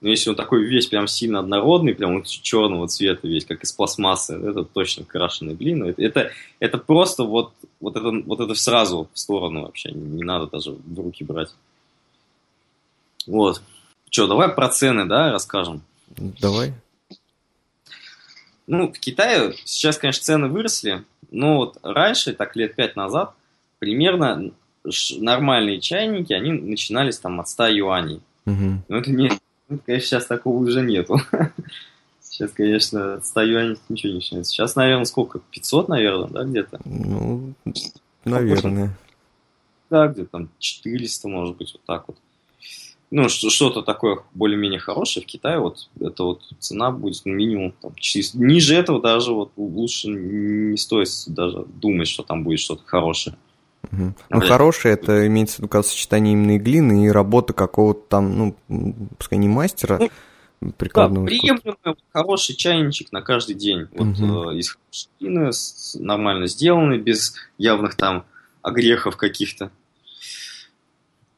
[0.00, 3.72] Но если он такой весь прям сильно однородный, прям вот черного цвета весь, как из
[3.72, 5.86] пластмассы, это точно крашеная глина.
[5.86, 10.22] Это, это, это просто вот, вот, это, вот это сразу в сторону вообще, не, не
[10.22, 11.54] надо даже в руки брать.
[13.26, 13.62] Вот.
[14.10, 15.80] Че, давай про цены, да, расскажем.
[16.18, 16.74] Давай.
[18.66, 23.34] Ну, в Китае сейчас, конечно, цены выросли, но вот раньше, так лет пять назад,
[23.78, 24.52] примерно
[25.18, 28.22] нормальные чайники, они начинались там от 100 юаней.
[28.44, 28.84] Мгм.
[28.88, 29.30] Ну, это не...
[29.68, 31.18] ну, конечно, сейчас такого уже нету.
[32.20, 34.52] Сейчас, конечно, от 100 юаней ничего не начинается.
[34.52, 35.38] Сейчас, наверное, сколько?
[35.38, 36.80] 500, наверное, да, где-то?
[36.84, 37.54] Ну,
[38.24, 38.90] наверное.
[39.88, 42.16] Да, где-то там 400, может быть, вот так вот.
[43.16, 47.94] Ну, что- что-то такое более-менее хорошее в Китае, вот это вот цена будет минимум там,
[47.94, 48.36] 400.
[48.38, 53.36] Ниже этого даже вот лучше не стоит даже думать, что там будет что-то хорошее.
[53.92, 54.16] Мгм.
[54.30, 54.50] Ну, Блин.
[54.50, 58.36] хорошее, это имеется в виду как сочетание именно и глины и работа какого-то там,
[58.68, 60.10] ну, пускай не мастера, Ну,
[60.60, 63.86] Да, прикладного приемлемый вот хороший чайничек на каждый день.
[63.92, 64.48] Вот Мгм.
[64.48, 65.50] э, из хорошей глины,
[66.04, 68.24] нормально сделанный, без явных там
[68.62, 69.70] огрехов каких-то.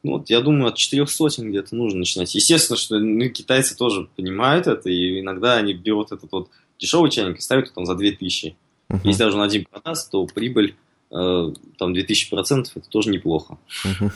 [0.07, 2.33] Ну, вот, я думаю, от четырех сотен где-то нужно начинать.
[2.33, 7.39] Естественно, что ну, китайцы тоже понимают это, и иногда они берут этот вот дешевый чайник
[7.39, 8.55] и ставят его там за 2000.
[8.87, 9.01] Мгм.
[9.03, 10.75] Если даже он один продаст, то прибыль
[11.11, 13.57] э, там 2000 процентов, это тоже неплохо.
[13.83, 14.11] Мгм.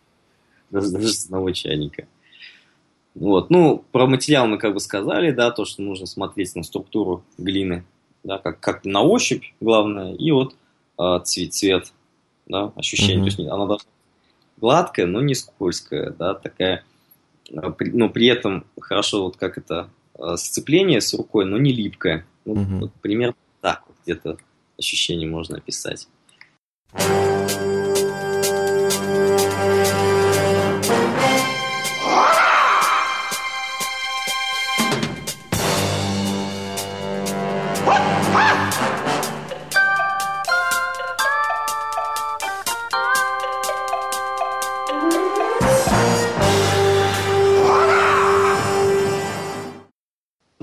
[0.70, 2.08] даже, даже с одного чайника.
[3.14, 3.50] Вот.
[3.50, 7.84] Ну, про материал мы как бы сказали, да, то, что нужно смотреть на структуру глины,
[8.24, 10.54] да, как, как на ощупь, главное, и вот
[10.96, 11.92] а, цвет, цвет,
[12.46, 13.16] да, ощущение.
[13.18, 13.24] Мгм.
[13.24, 13.90] То есть она должна
[14.60, 16.84] гладкая, но не скользкая, да, такая,
[17.54, 22.26] а, но при этом хорошо вот как это а, сцепление с рукой, но не липкое.
[22.44, 22.80] Вот, Мгм.
[22.80, 24.38] вот примерно так вот где-то
[24.78, 26.08] ощущение можно описать.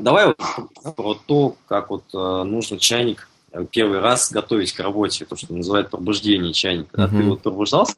[0.07, 5.25] Давай вот про то, как вот э, нужно чайник э, первый раз готовить к работе,
[5.25, 6.95] то, что называют пробуждение чайника.
[6.95, 7.17] Да, Мгм.
[7.17, 7.95] Ты вот пробуждался?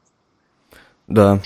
[1.07, 1.39] Да.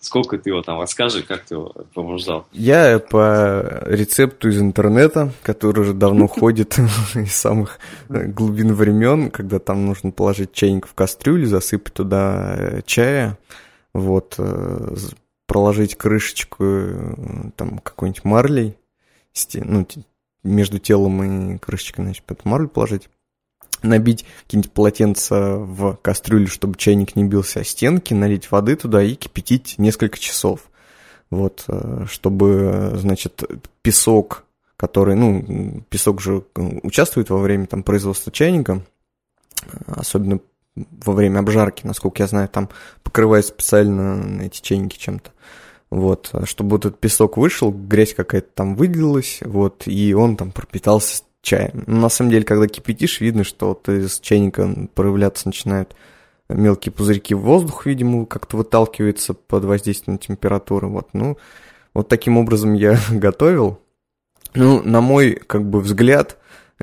[0.00, 0.80] Сколько ты его там?
[0.80, 2.46] Расскажи, как ты его пробуждал.
[2.52, 6.78] Я по рецепту из интернета, который уже давно ходит
[7.14, 13.36] из самых э, глубин времен, когда там нужно положить чайник в кастрюлю, засыпать туда чая,
[13.92, 14.38] вот,
[15.46, 18.76] проложить крышечку э, там какой-нибудь марлей,
[19.54, 19.86] ну,
[20.42, 23.08] между телом и крышечкой, значит, эту марлю положить,
[23.82, 29.14] набить какие-нибудь полотенца в кастрюлю, чтобы чайник не бился о стенки, налить воды туда и
[29.14, 30.70] кипятить несколько часов.
[31.30, 33.42] Вот, э, чтобы, значит,
[33.82, 34.44] песок,
[34.76, 38.84] который, ну, песок же участвует во время там производства чайника,
[39.86, 40.40] особенно
[40.76, 42.68] во время обжарки, насколько я знаю, там
[43.02, 45.30] покрывают специально эти чайники чем-то.
[45.90, 51.22] Вот, чтобы вот этот песок вышел, грязь какая-то там выделилась, вот, и он там пропитался
[51.40, 51.84] чаем.
[51.86, 55.94] Но на самом деле, когда кипятишь, видно, что вот из чайника проявляться начинают
[56.48, 60.88] мелкие пузырьки в воздух, видимо, как-то выталкивается под воздействием температуры.
[60.88, 61.38] Вот, ну,
[61.92, 63.78] вот таким образом я готовил.
[64.54, 66.38] Ну, на мой, как бы, взгляд,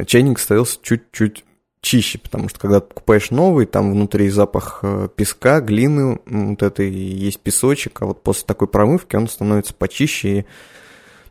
[0.06, 1.44] чайник становился чуть-чуть
[1.82, 6.92] чище, потому что когда покупаешь новый, там внутри запах э, песка, глины, вот это и
[6.92, 10.46] есть песочек, а вот после такой промывки он становится почище, и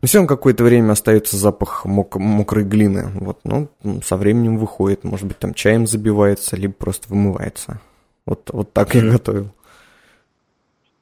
[0.02, 3.68] но все равно какое-то время остается запах мок- мокрой глины, вот, ну,
[4.02, 7.80] со временем выходит, может быть, там чаем забивается, либо просто вымывается.
[8.24, 9.52] Вот, вот так я готовил.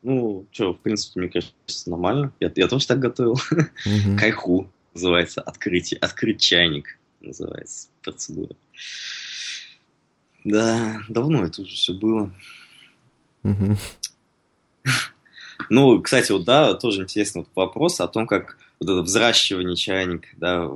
[0.02, 2.32] Ну, что, в принципе, мне кажется, нормально.
[2.40, 3.38] Я, я тоже так готовил.
[3.84, 4.16] Мгм.
[4.18, 8.54] Кайху называется, открытие, открыть чайник называется процедура.
[10.48, 12.32] Да, давно это уже все было.
[15.70, 20.28] Ну, кстати, вот да, тоже интересный вот вопрос о том, как вот это взращивание чайника,
[20.37, 20.70] да,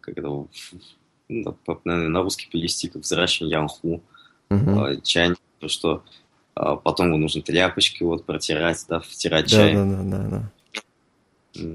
[0.00, 0.48] как это, ну,
[1.84, 4.02] наверное, на русский перевести, как взращивание янху,
[4.48, 6.04] а, чайник, то, что
[6.54, 9.74] а, потом его нужно тряпочкой вот протирать, да, втирать Да, чай.
[9.74, 10.50] да, да, да,
[11.54, 11.70] да.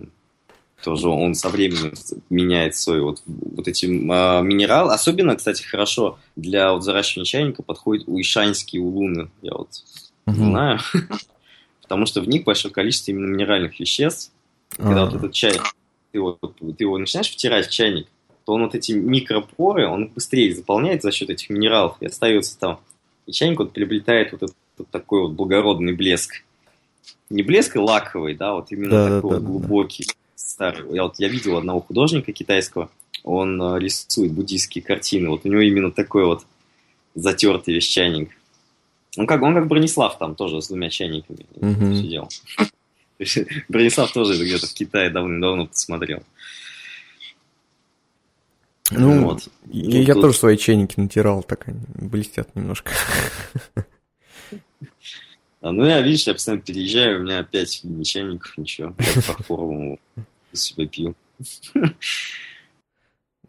[0.84, 1.94] Тоже он со временем
[2.30, 4.94] меняет свой вот, вот эти а, минералы.
[4.94, 9.30] Особенно, кстати, хорошо для вот взращивания чайника подходят уишанские улуны.
[9.42, 9.70] Я вот
[10.26, 10.52] Мгм.
[10.52, 10.80] знаю.
[11.82, 14.32] Потому что в них большое количество именно минеральных веществ.
[14.78, 15.54] Когда А, вот этот чай,
[16.12, 18.08] ты его, ты его начинаешь втирать в чайник,
[18.46, 22.80] то он вот эти микропоры, он быстрее заполняет за счет этих минералов и остается там.
[23.26, 26.44] И чайник вот приобретает вот этот вот такой вот благородный блеск.
[27.30, 29.68] Не блеск лаковый, да, вот именно Да, такой да, вот да, да.
[30.50, 30.94] Старый.
[30.94, 32.90] Я вот я видел одного художника китайского,
[33.24, 35.30] он э, рисует буддийские картины.
[35.30, 36.46] Вот у него именно такой вот
[37.16, 38.32] затертый весь чайник.
[39.18, 41.96] Он как, он как Бронислав там тоже с двумя чайниками Мгм.
[41.96, 42.30] сидел.
[43.70, 46.24] Бронислав тоже где-то в Китае давно-давно посмотрел.
[48.92, 49.48] Ну, вот.
[49.68, 52.92] я, я тоже свои чайники натирал, так они блестят немножко.
[55.62, 58.96] А, ну, я, видишь, я постоянно переезжаю, у меня опять ни чайников, ничего.
[58.98, 60.00] Я фарфоровому
[60.58, 61.16] себя пью.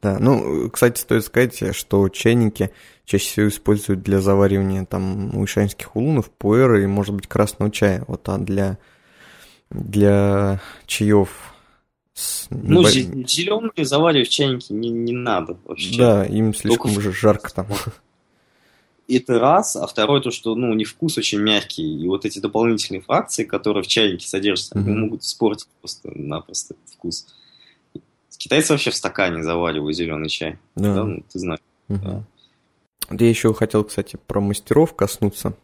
[0.02, 2.70] Да, ну, кстати, стоит сказать, что чайники
[3.04, 8.04] чаще всего используют для заваривания там уишанских улунов, пуэра и, может быть, красного чая.
[8.08, 8.78] Вот, а для,
[9.68, 11.52] для чаев
[12.14, 15.98] с Ну, зеленые заваривать в чайнике не, не надо вообще.
[15.98, 17.66] Да, им слишком Только- жарко там.
[19.10, 22.38] Это раз, а второе то, что, ну, у них вкус очень мягкий, и вот эти
[22.38, 25.00] дополнительные фракции, которые в чайнике содержатся, они Мгм.
[25.00, 27.26] могут испортить просто-напросто этот вкус.
[28.38, 30.58] Китайцы вообще в стакане заваривают зеленый чай.
[30.76, 31.04] Да, Да.
[31.04, 31.60] ну, ты знаешь.
[31.88, 32.24] Мгм.
[33.08, 35.54] Вот Я еще хотел, кстати, про мастеров коснуться,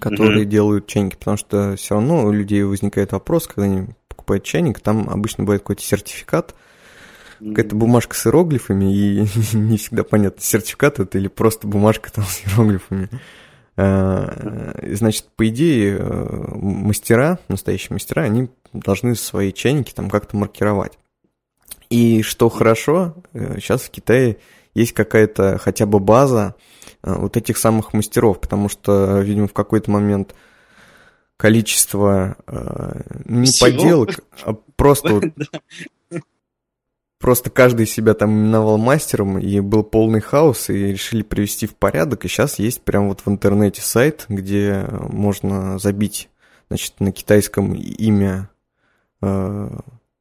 [0.00, 0.50] которые Мгм.
[0.50, 5.08] делают чайники, потому что все равно у людей возникает вопрос, когда они покупают чайник, там
[5.10, 6.54] обычно бывает какой-то сертификат,
[7.48, 9.26] какая-то бумажка с иероглифами, и
[9.56, 13.08] не всегда понятно, сертификат это или просто бумажка там с иероглифами.
[13.76, 20.98] А, Значит, по идее, э, мастера, настоящие мастера, они должны свои чайники там как-то маркировать.
[21.90, 24.38] И что хорошо, сейчас в Китае
[24.74, 26.54] есть какая-то хотя бы база
[27.02, 30.34] э, вот этих самых мастеров, потому что, видимо, в какой-то момент
[31.36, 33.70] количество э, не Всего?
[33.70, 35.24] подделок, а просто вот
[37.20, 42.24] Просто каждый себя там именовал мастером, и был полный хаос, и решили привести в порядок.
[42.24, 46.28] И сейчас есть прям вот в интернете сайт, где можно забить,
[46.68, 48.50] значит, на китайском имя
[49.22, 49.70] э,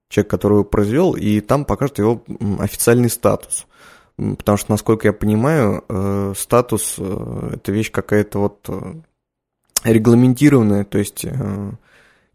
[0.08, 2.24] человека, который его произвел, и там покажет его
[2.60, 3.66] официальный статус.
[4.16, 8.94] Потому что, насколько я понимаю, э, статус э, это вещь какая-то вот э,
[9.84, 11.72] регламентированная, то есть э,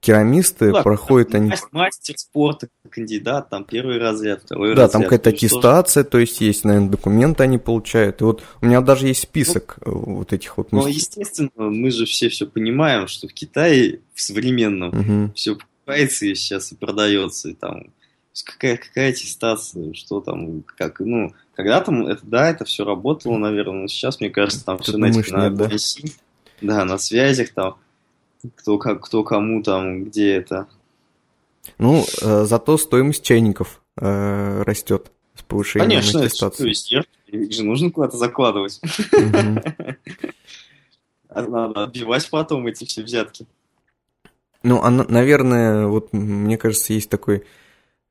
[0.00, 4.92] керамисты Да, проходят они Мас- Мастер спорта, кандидат, там первый разряд, второй Да, разряд.
[4.92, 8.20] там какая-то То есть тоже- аттестация, то есть есть, наверное, документы они получают.
[8.20, 12.04] И вот у меня даже есть список э, вот этих вот Ну, естественно, мы же
[12.06, 15.32] все все понимаем, что в Китае в современном Мгм.
[15.34, 17.92] все покупается и сейчас и продается, и там
[18.44, 23.88] какая, какая аттестация, что там, как, ну, когда-то это, да, это все работало, наверное, но
[23.88, 25.68] сейчас, мне кажется, там Ты все этих- на да?
[26.60, 27.76] Да, на связях там,
[28.56, 30.68] кто, как, кто кому там, где это.
[31.78, 36.72] Ну, э, зато стоимость чайников э, растет с повышением Конечно, аттестации.
[36.72, 38.80] что, их же нужно куда-то закладывать.
[41.30, 43.46] А Надо отбивать потом эти все взятки.
[44.62, 47.44] Ну, а, на- наверное, вот мне кажется, есть такой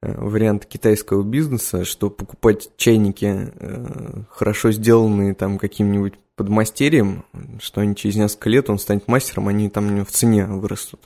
[0.02, 7.26] э, вариант китайского бизнеса, что покупать чайники э, хорошо сделанные там каким-нибудь подмастерьем,
[7.60, 11.02] что они через несколько лет он станет мастером, они там у него в цене вырастут.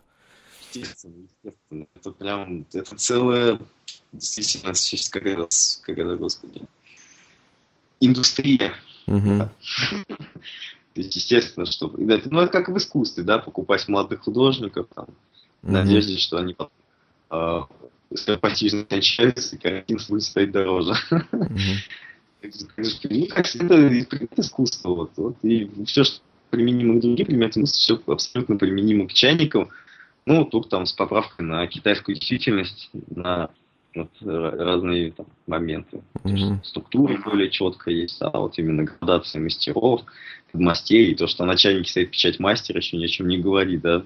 [0.73, 1.85] Естественно, естественно.
[1.95, 3.59] Это прям, это целая,
[4.11, 5.47] действительно, сейчас, как это,
[5.81, 6.61] как это, господи,
[8.01, 8.73] индустрия.
[9.05, 9.49] То
[10.95, 11.87] есть, естественно, что...
[11.97, 15.07] Ну, это как в искусстве, да, покупать молодых художников, там,
[15.61, 15.73] Мгм.
[15.73, 16.71] надежде, что они потом
[17.29, 17.61] э,
[18.15, 20.95] скоропостижно кончаются, и картина будет стоить дороже.
[22.41, 24.89] Предмет искусства.
[24.89, 29.69] Вот, вот, и все, что применимо к другим предметам, все абсолютно применимо к чайникам.
[30.25, 33.49] Ну, тут там с поправкой на китайскую действительность, на
[33.95, 36.01] вот, ра- разные там, моменты.
[36.23, 36.63] Мгм.
[36.63, 40.03] Структура более четкая есть, а вот именно градация мастеров,
[40.53, 44.03] мастерей, то, что на чайнике стоит печать мастера, еще ни о чем не говорит, да.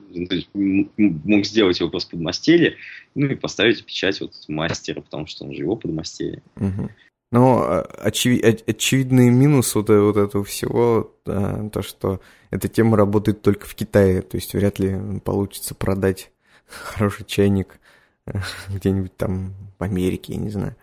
[0.54, 2.78] Ну, мог сделать его просто подмастерье,
[3.14, 6.42] ну и поставить печать вот мастера, потому что он же его подмастерье.
[6.56, 6.90] Мгм.
[7.36, 12.70] Но а, очеви- оч- очевидный минус вот, э- вот этого всего, а, то, что эта
[12.70, 16.32] тема работает только в Китае, то есть вряд ли получится продать
[16.66, 17.82] хороший чайник
[18.26, 20.78] э, где-нибудь там в Америке, я не знаю.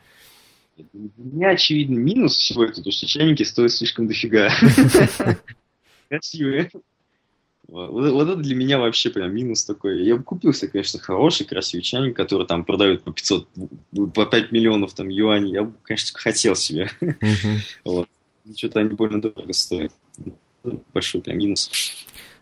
[0.76, 4.50] Для меня очевидный минус всего этого, то, что чайники стоят слишком дофига.
[6.11, 6.70] Красивые.
[7.69, 10.05] Вот, вот это для меня вообще прям минус такой.
[10.05, 13.49] Я бы купил себе, конечно, хороший, красивый чайник, который там продают по 500,
[14.15, 15.53] по 5 миллионов там юаней.
[15.53, 16.91] Я бы, конечно, хотел себе.
[17.01, 18.07] Мгм.
[18.57, 19.93] Что-то они больно дорого стоят.
[20.93, 21.71] Большой прям минус.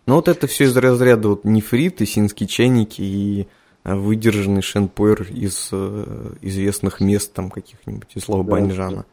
[0.06, 3.46] Ну вот это все из разряда вот нефрит, исинские чайники и
[3.82, 9.06] а, выдержанный шенпуэр из э, известных мест там каких-нибудь, из слова Да, Баньжана.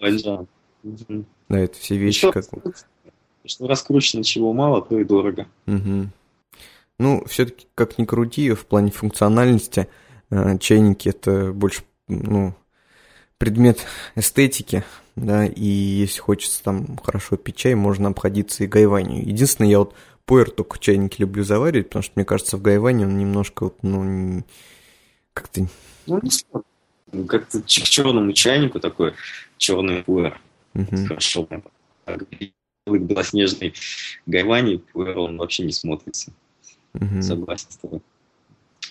[0.00, 0.46] Баньжан.
[1.48, 2.46] Да, это все вещи как...
[3.46, 5.46] Что раскручено чего мало, то и дорого.
[5.66, 6.10] Мгм.
[6.98, 9.88] Ну, все-таки, как ни крути, в плане функциональности
[10.30, 12.54] э, чайники это больше, ну,
[13.38, 13.80] предмет
[14.14, 14.84] эстетики,
[15.16, 19.26] да, и если хочется там хорошо пить чай, можно обходиться и гайванью.
[19.26, 23.06] Единственное, я вот пуэр только в чайнике люблю заваривать, потому что, мне кажется, в гайване
[23.06, 24.44] он немножко, вот, ну,
[25.32, 25.66] как-то...
[26.06, 26.64] Ну, не спорю.
[27.12, 29.14] Ну, Как-то к черному чайнику такой
[29.56, 30.40] черный пуэр.
[30.74, 31.06] Мгм.
[31.06, 31.46] Хорошо.
[32.04, 32.22] так.
[32.86, 33.74] Белый белоснежный
[34.26, 36.32] гайвани он вообще не смотрится.
[36.92, 37.22] Мгм.
[37.22, 38.02] Согласен с тобой.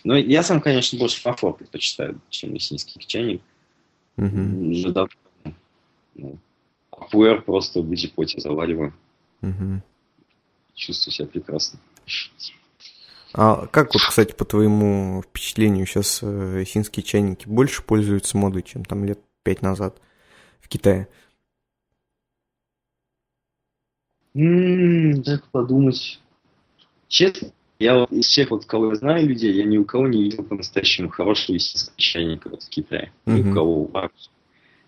[0.04, 3.42] Но я сам, конечно, больше фарфор предпочитаю, чем мессинский чайник.
[4.18, 5.14] Уже давно.
[6.16, 6.38] Ну,
[7.12, 8.94] пуэр просто в джипоте завариваю.
[9.42, 9.84] Мгм.
[10.74, 11.80] Чувствую себя прекрасно.
[13.34, 18.86] А как вот, кстати, по твоему впечатлению, сейчас э, синские чайники больше пользуются модой, чем
[18.86, 20.00] там лет пять назад
[20.62, 21.08] в Китае?
[24.36, 26.20] М, Дай подумать.
[27.08, 30.24] Честно, я вот из всех, вот, кого я знаю людей, я ни у кого не
[30.24, 31.58] видел по-настоящему хорошего
[31.98, 33.12] чайника вот в Китае.
[33.26, 33.52] Ни Мгм.
[33.52, 34.30] у кого вообще.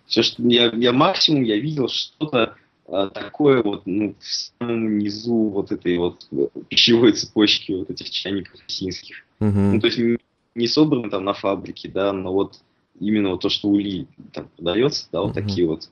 [0.06, 2.56] Все, что я, я максимум я видел что-то
[2.88, 8.10] а, такое вот, ну, в самом низу вот этой вот э, пищевой цепочки вот этих
[8.10, 9.24] чайников синских.
[9.40, 9.80] Ну, Мгм.
[9.80, 10.18] то есть не-
[10.54, 12.60] не собрано там на фабрике, да, но вот
[13.00, 15.42] именно вот то, что у Ли там продается, да, вот Мгм.
[15.46, 15.90] такие вот.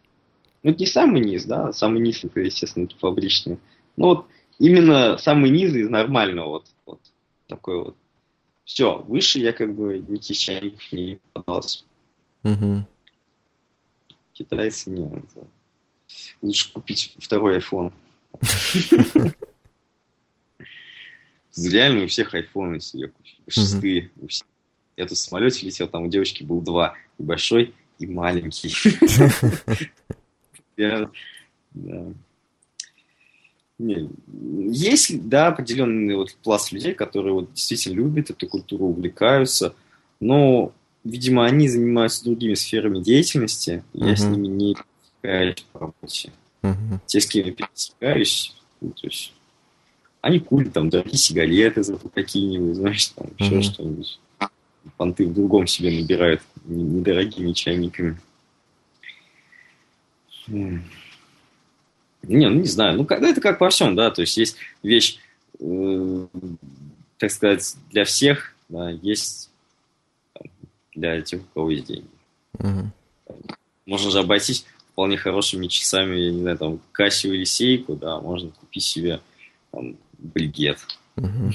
[0.65, 3.59] Ну, это не самый низ, да, самый низ это, естественно, это фабричный.
[3.97, 4.27] Но вот
[4.59, 7.01] именно самый низ из нормального вот, вот
[7.47, 7.97] такой вот.
[8.65, 11.85] Все, выше я как бы никаких чайников не подался.
[12.43, 12.87] Мгм.
[14.33, 15.05] Китайцы не.
[15.07, 15.47] это-
[16.41, 17.93] Лучше купить второй iPhone.
[21.57, 23.13] Реально у всех айфоны себе.
[23.49, 24.11] Шестые.
[24.97, 26.95] Я тут в самолете летел, там у девочки был два.
[27.19, 28.75] И большой, и маленький.
[30.77, 31.11] Я-
[31.75, 32.07] да.
[33.79, 34.09] Не,
[34.73, 39.75] Есть, да, определенный вот пласт людей, которые вот действительно любят эту культуру, увлекаются,
[40.21, 40.73] но,
[41.03, 44.75] видимо, они занимаются другими сферами деятельности, и я с ними не
[45.23, 46.33] пересекаюсь по работе.
[46.63, 47.01] Мгм.
[47.07, 49.33] Те, с кем я пересекаюсь, ну, то есть,
[50.21, 53.63] они курят там дорогие сигареты зато какие-нибудь, знаешь, там еще Мгм.
[53.63, 54.21] что-нибудь.
[54.97, 58.19] Понты в другом себе набирают не- недорогими чайниками.
[60.47, 60.83] Не,
[62.23, 62.97] ну не знаю.
[62.97, 65.19] Ну, когда это как во всем, да, то есть есть вещь,
[65.61, 66.27] э,
[67.19, 69.51] так сказать, для всех, да, есть
[70.95, 72.09] для тех, у кого есть деньги.
[72.59, 72.93] Мгм.
[73.87, 78.51] Можно же обойтись вполне хорошими часами, я не знаю, там, Кассию или Сейку, да, можно
[78.51, 79.21] купить себе
[79.71, 80.79] там, бригет.
[81.17, 81.53] Мгм.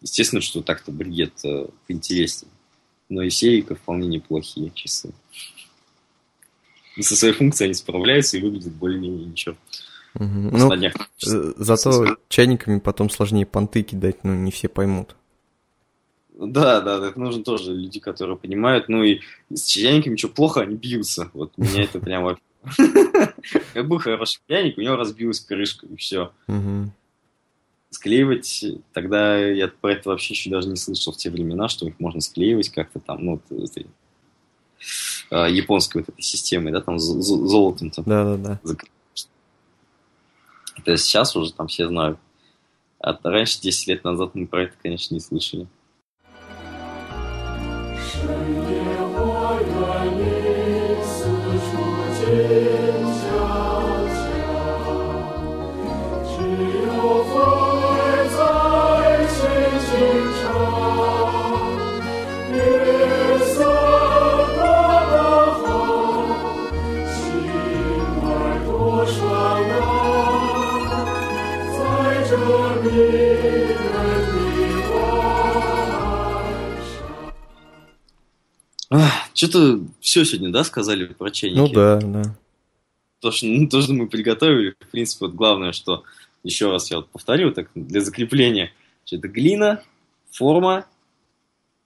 [0.00, 2.50] Естественно, что так-то бригет э, интереснее.
[3.08, 5.12] Но и Сейка вполне неплохие часы.
[7.02, 9.56] Со своей функцией они справляются и выглядят более-менее ничего.
[10.12, 10.82] Просто Ну,
[11.26, 15.16] э, зато чайниками потом сложнее понты кидать, ну, не все поймут.
[16.34, 18.88] Да, да, это нужно тоже люди, которые понимают.
[18.88, 19.20] Ну и
[19.52, 21.30] с чайниками что плохо, они бьются.
[21.32, 22.42] Вот меня это прям вообще...
[23.74, 26.32] Как был хороший чайник, у него разбилась крышка, и все.
[27.90, 32.00] Склеивать, тогда я про это вообще еще даже не слышал в те времена, что их
[32.00, 33.40] можно склеивать как-то там, ну,
[35.30, 38.04] а, японской вот этой системой, да, там золотом там.
[38.06, 38.60] Да-да-да.
[40.76, 42.18] Это сейчас уже там все знают.
[43.00, 45.68] А раньше, 10 лет назад, мы про это, конечно, не слышали.
[48.24, 48.94] 深夜
[79.54, 81.60] Что-то все сегодня, да, сказали про чайники?
[81.60, 82.22] Ну да, да.
[83.20, 86.02] То, что, ну, то, что мы приготовили, в принципе, вот главное, что,
[86.42, 88.72] еще раз я вот повторю, так для закрепления,
[89.04, 89.80] что это глина,
[90.32, 90.86] форма,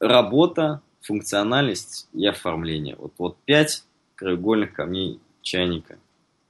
[0.00, 2.96] работа, функциональность и оформление.
[2.98, 5.98] Вот, вот пять краеугольных камней чайника.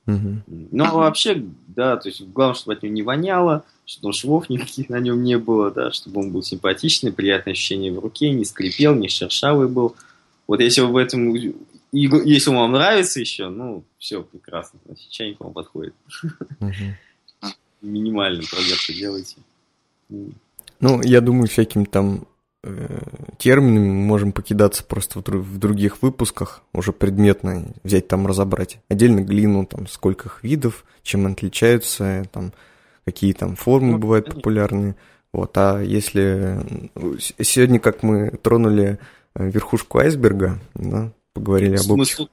[0.07, 4.89] Ну, а вообще, да, то есть главное, чтобы от него не воняло, чтобы швов никаких
[4.89, 8.95] на нем не было, да, чтобы он был симпатичный, приятное ощущение в руке, не скрипел,
[8.95, 9.97] не шершавый был.
[10.49, 11.55] Вот если вы в этом, и
[11.93, 15.95] если вам нравится еще, ну, все прекрасно, значит, чайник вам подходит.
[16.59, 16.97] Мгм.
[17.83, 19.37] Минимальную проверку делайте.
[20.81, 22.27] Ну, я думаю, всякими там
[22.65, 23.01] э,
[23.39, 28.81] терминами мы можем покидаться просто в, дру- в других выпусках, уже предметно взять там разобрать.
[28.89, 32.53] Отдельно глину, там, сколько их видов, чем они отличаются, там,
[33.05, 34.41] какие там формы Ну, бывают конечно.
[34.41, 34.97] популярные.
[35.33, 36.59] Вот, а если
[36.95, 38.99] ну, сегодня, как мы тронули
[39.35, 42.29] верхушку айсберга, да, поговорили об общих...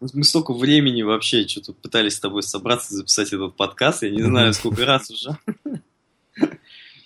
[0.00, 4.54] мы столько времени вообще что-то пытались с тобой собраться, записать этот подкаст, я не знаю,
[4.54, 5.38] сколько раз уже.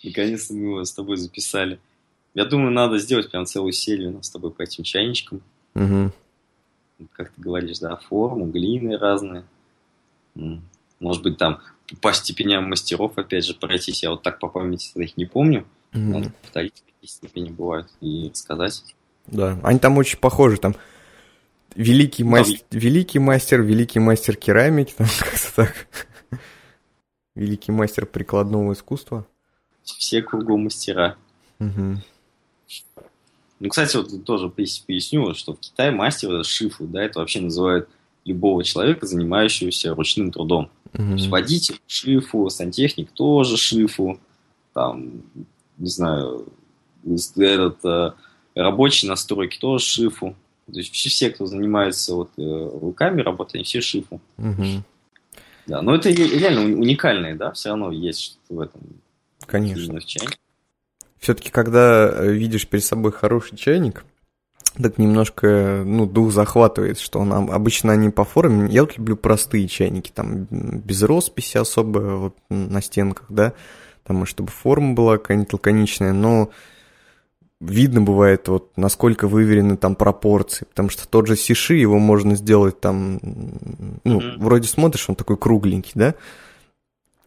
[0.02, 1.78] Наконец-то мы его с тобой записали.
[2.34, 5.42] Я думаю, надо сделать прям целую серию нас с тобой по этим чайничкам.
[5.74, 6.12] Мгм.
[7.12, 9.44] Как ты говоришь, да, форму, глины разные.
[11.00, 11.60] Может быть, там
[12.00, 14.02] по степеням мастеров, опять же, пройтись.
[14.02, 15.66] Я вот так по памяти их не помню.
[15.92, 16.12] Мгм.
[16.12, 18.84] Надо повторить, какие степени бывают, и сказать.
[19.30, 20.74] Да, они там очень похожи, там
[21.74, 25.86] великий Да, мастер, великий мастер, великий мастер керамики, там как-то так.
[27.34, 29.26] Великий мастер прикладного искусства.
[29.82, 31.16] Все кругом мастера.
[31.58, 32.02] Мгм.
[33.60, 37.88] Ну, кстати, вот тоже пояс- поясню, что в Китае мастер шифу, да, это вообще называют
[38.24, 40.70] любого человека, занимающегося ручным трудом.
[40.92, 44.18] То есть водитель шифу, сантехник тоже шифу,
[44.74, 45.22] там,
[45.78, 46.46] не знаю,
[47.04, 47.84] этот
[48.54, 50.34] э, рабочий на стройке тоже шифу.
[50.66, 52.42] То есть все, все кто занимается вот, э,
[52.80, 54.20] руками работой, они все шифу.
[54.36, 54.84] Мгм.
[55.66, 58.80] Да, но это ре- реально уни- уникальное, да, все равно есть что-то в этом.
[59.46, 60.00] Конечно.
[60.00, 60.38] в чайнике.
[61.18, 64.04] Все-таки, когда э, видишь перед собой хороший чайник,
[64.80, 68.70] так немножко, ну, дух захватывает, что он об- обычно они по форме.
[68.72, 73.52] Я вот люблю простые чайники, там, без росписи особо вот, на стенках, да,
[74.04, 76.50] там, чтобы форма была какая-нибудь лаконичная, но
[77.60, 82.80] видно бывает, вот, насколько выверены там пропорции, потому что тот же сиши, его можно сделать
[82.80, 83.20] там,
[84.04, 84.40] ну, Мгм.
[84.40, 86.14] вроде смотришь, он такой кругленький, да,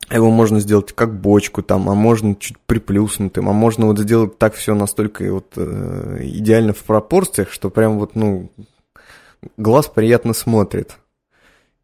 [0.10, 4.54] его можно сделать как бочку там, а можно чуть приплюснутым, а можно вот сделать так
[4.56, 8.52] все настолько вот э, идеально в пропорциях, что прям вот, ну,
[9.58, 10.98] глаз приятно смотрит.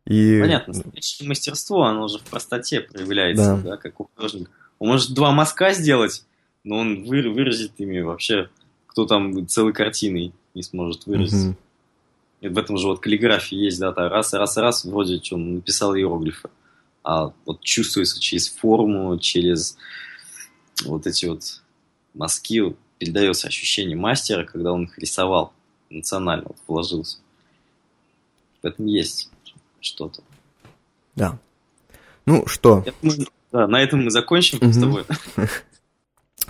[0.05, 0.39] И...
[0.41, 0.73] Понятно,
[1.21, 3.71] мастерство, оно же в простоте проявляется, Да.
[3.71, 4.51] да, как у художника.
[4.79, 6.25] Он может два мазка сделать,
[6.63, 8.49] но он вы- выразит ими вообще,
[8.87, 11.45] кто там целой картиной не сможет выразить.
[11.47, 11.57] Мгм.
[12.41, 15.55] И в этом же вот каллиграфии есть, да, так раз, раз, раз, вроде что, он
[15.55, 16.49] написал иероглифы.
[17.03, 19.77] А вот чувствуется через форму, через
[20.85, 21.61] вот эти вот
[22.13, 25.53] мазки, передается ощущение мастера, когда он их рисовал
[25.89, 27.17] национально, вот вложился.
[28.61, 29.29] В этом есть
[29.79, 30.21] что-то.
[31.15, 31.39] Да.
[32.25, 34.81] Ну что, Я думаю, да, на этом мы закончим с Мгм.
[34.81, 35.03] тобой.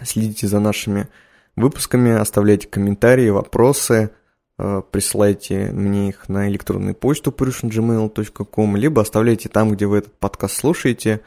[0.04, 1.08] следите за нашими
[1.56, 4.12] выпусками, оставляйте комментарии, вопросы,
[4.58, 10.56] э, присылайте мне их на электронную почту purishingmail.com, либо оставляйте там, где вы этот подкаст
[10.56, 11.22] слушаете,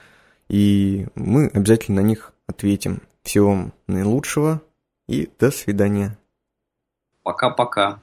[0.48, 3.02] и мы обязательно на них ответим.
[3.22, 4.60] Всего вам наилучшего
[5.08, 6.18] и до свидания.
[7.22, 8.01] Пока-пока.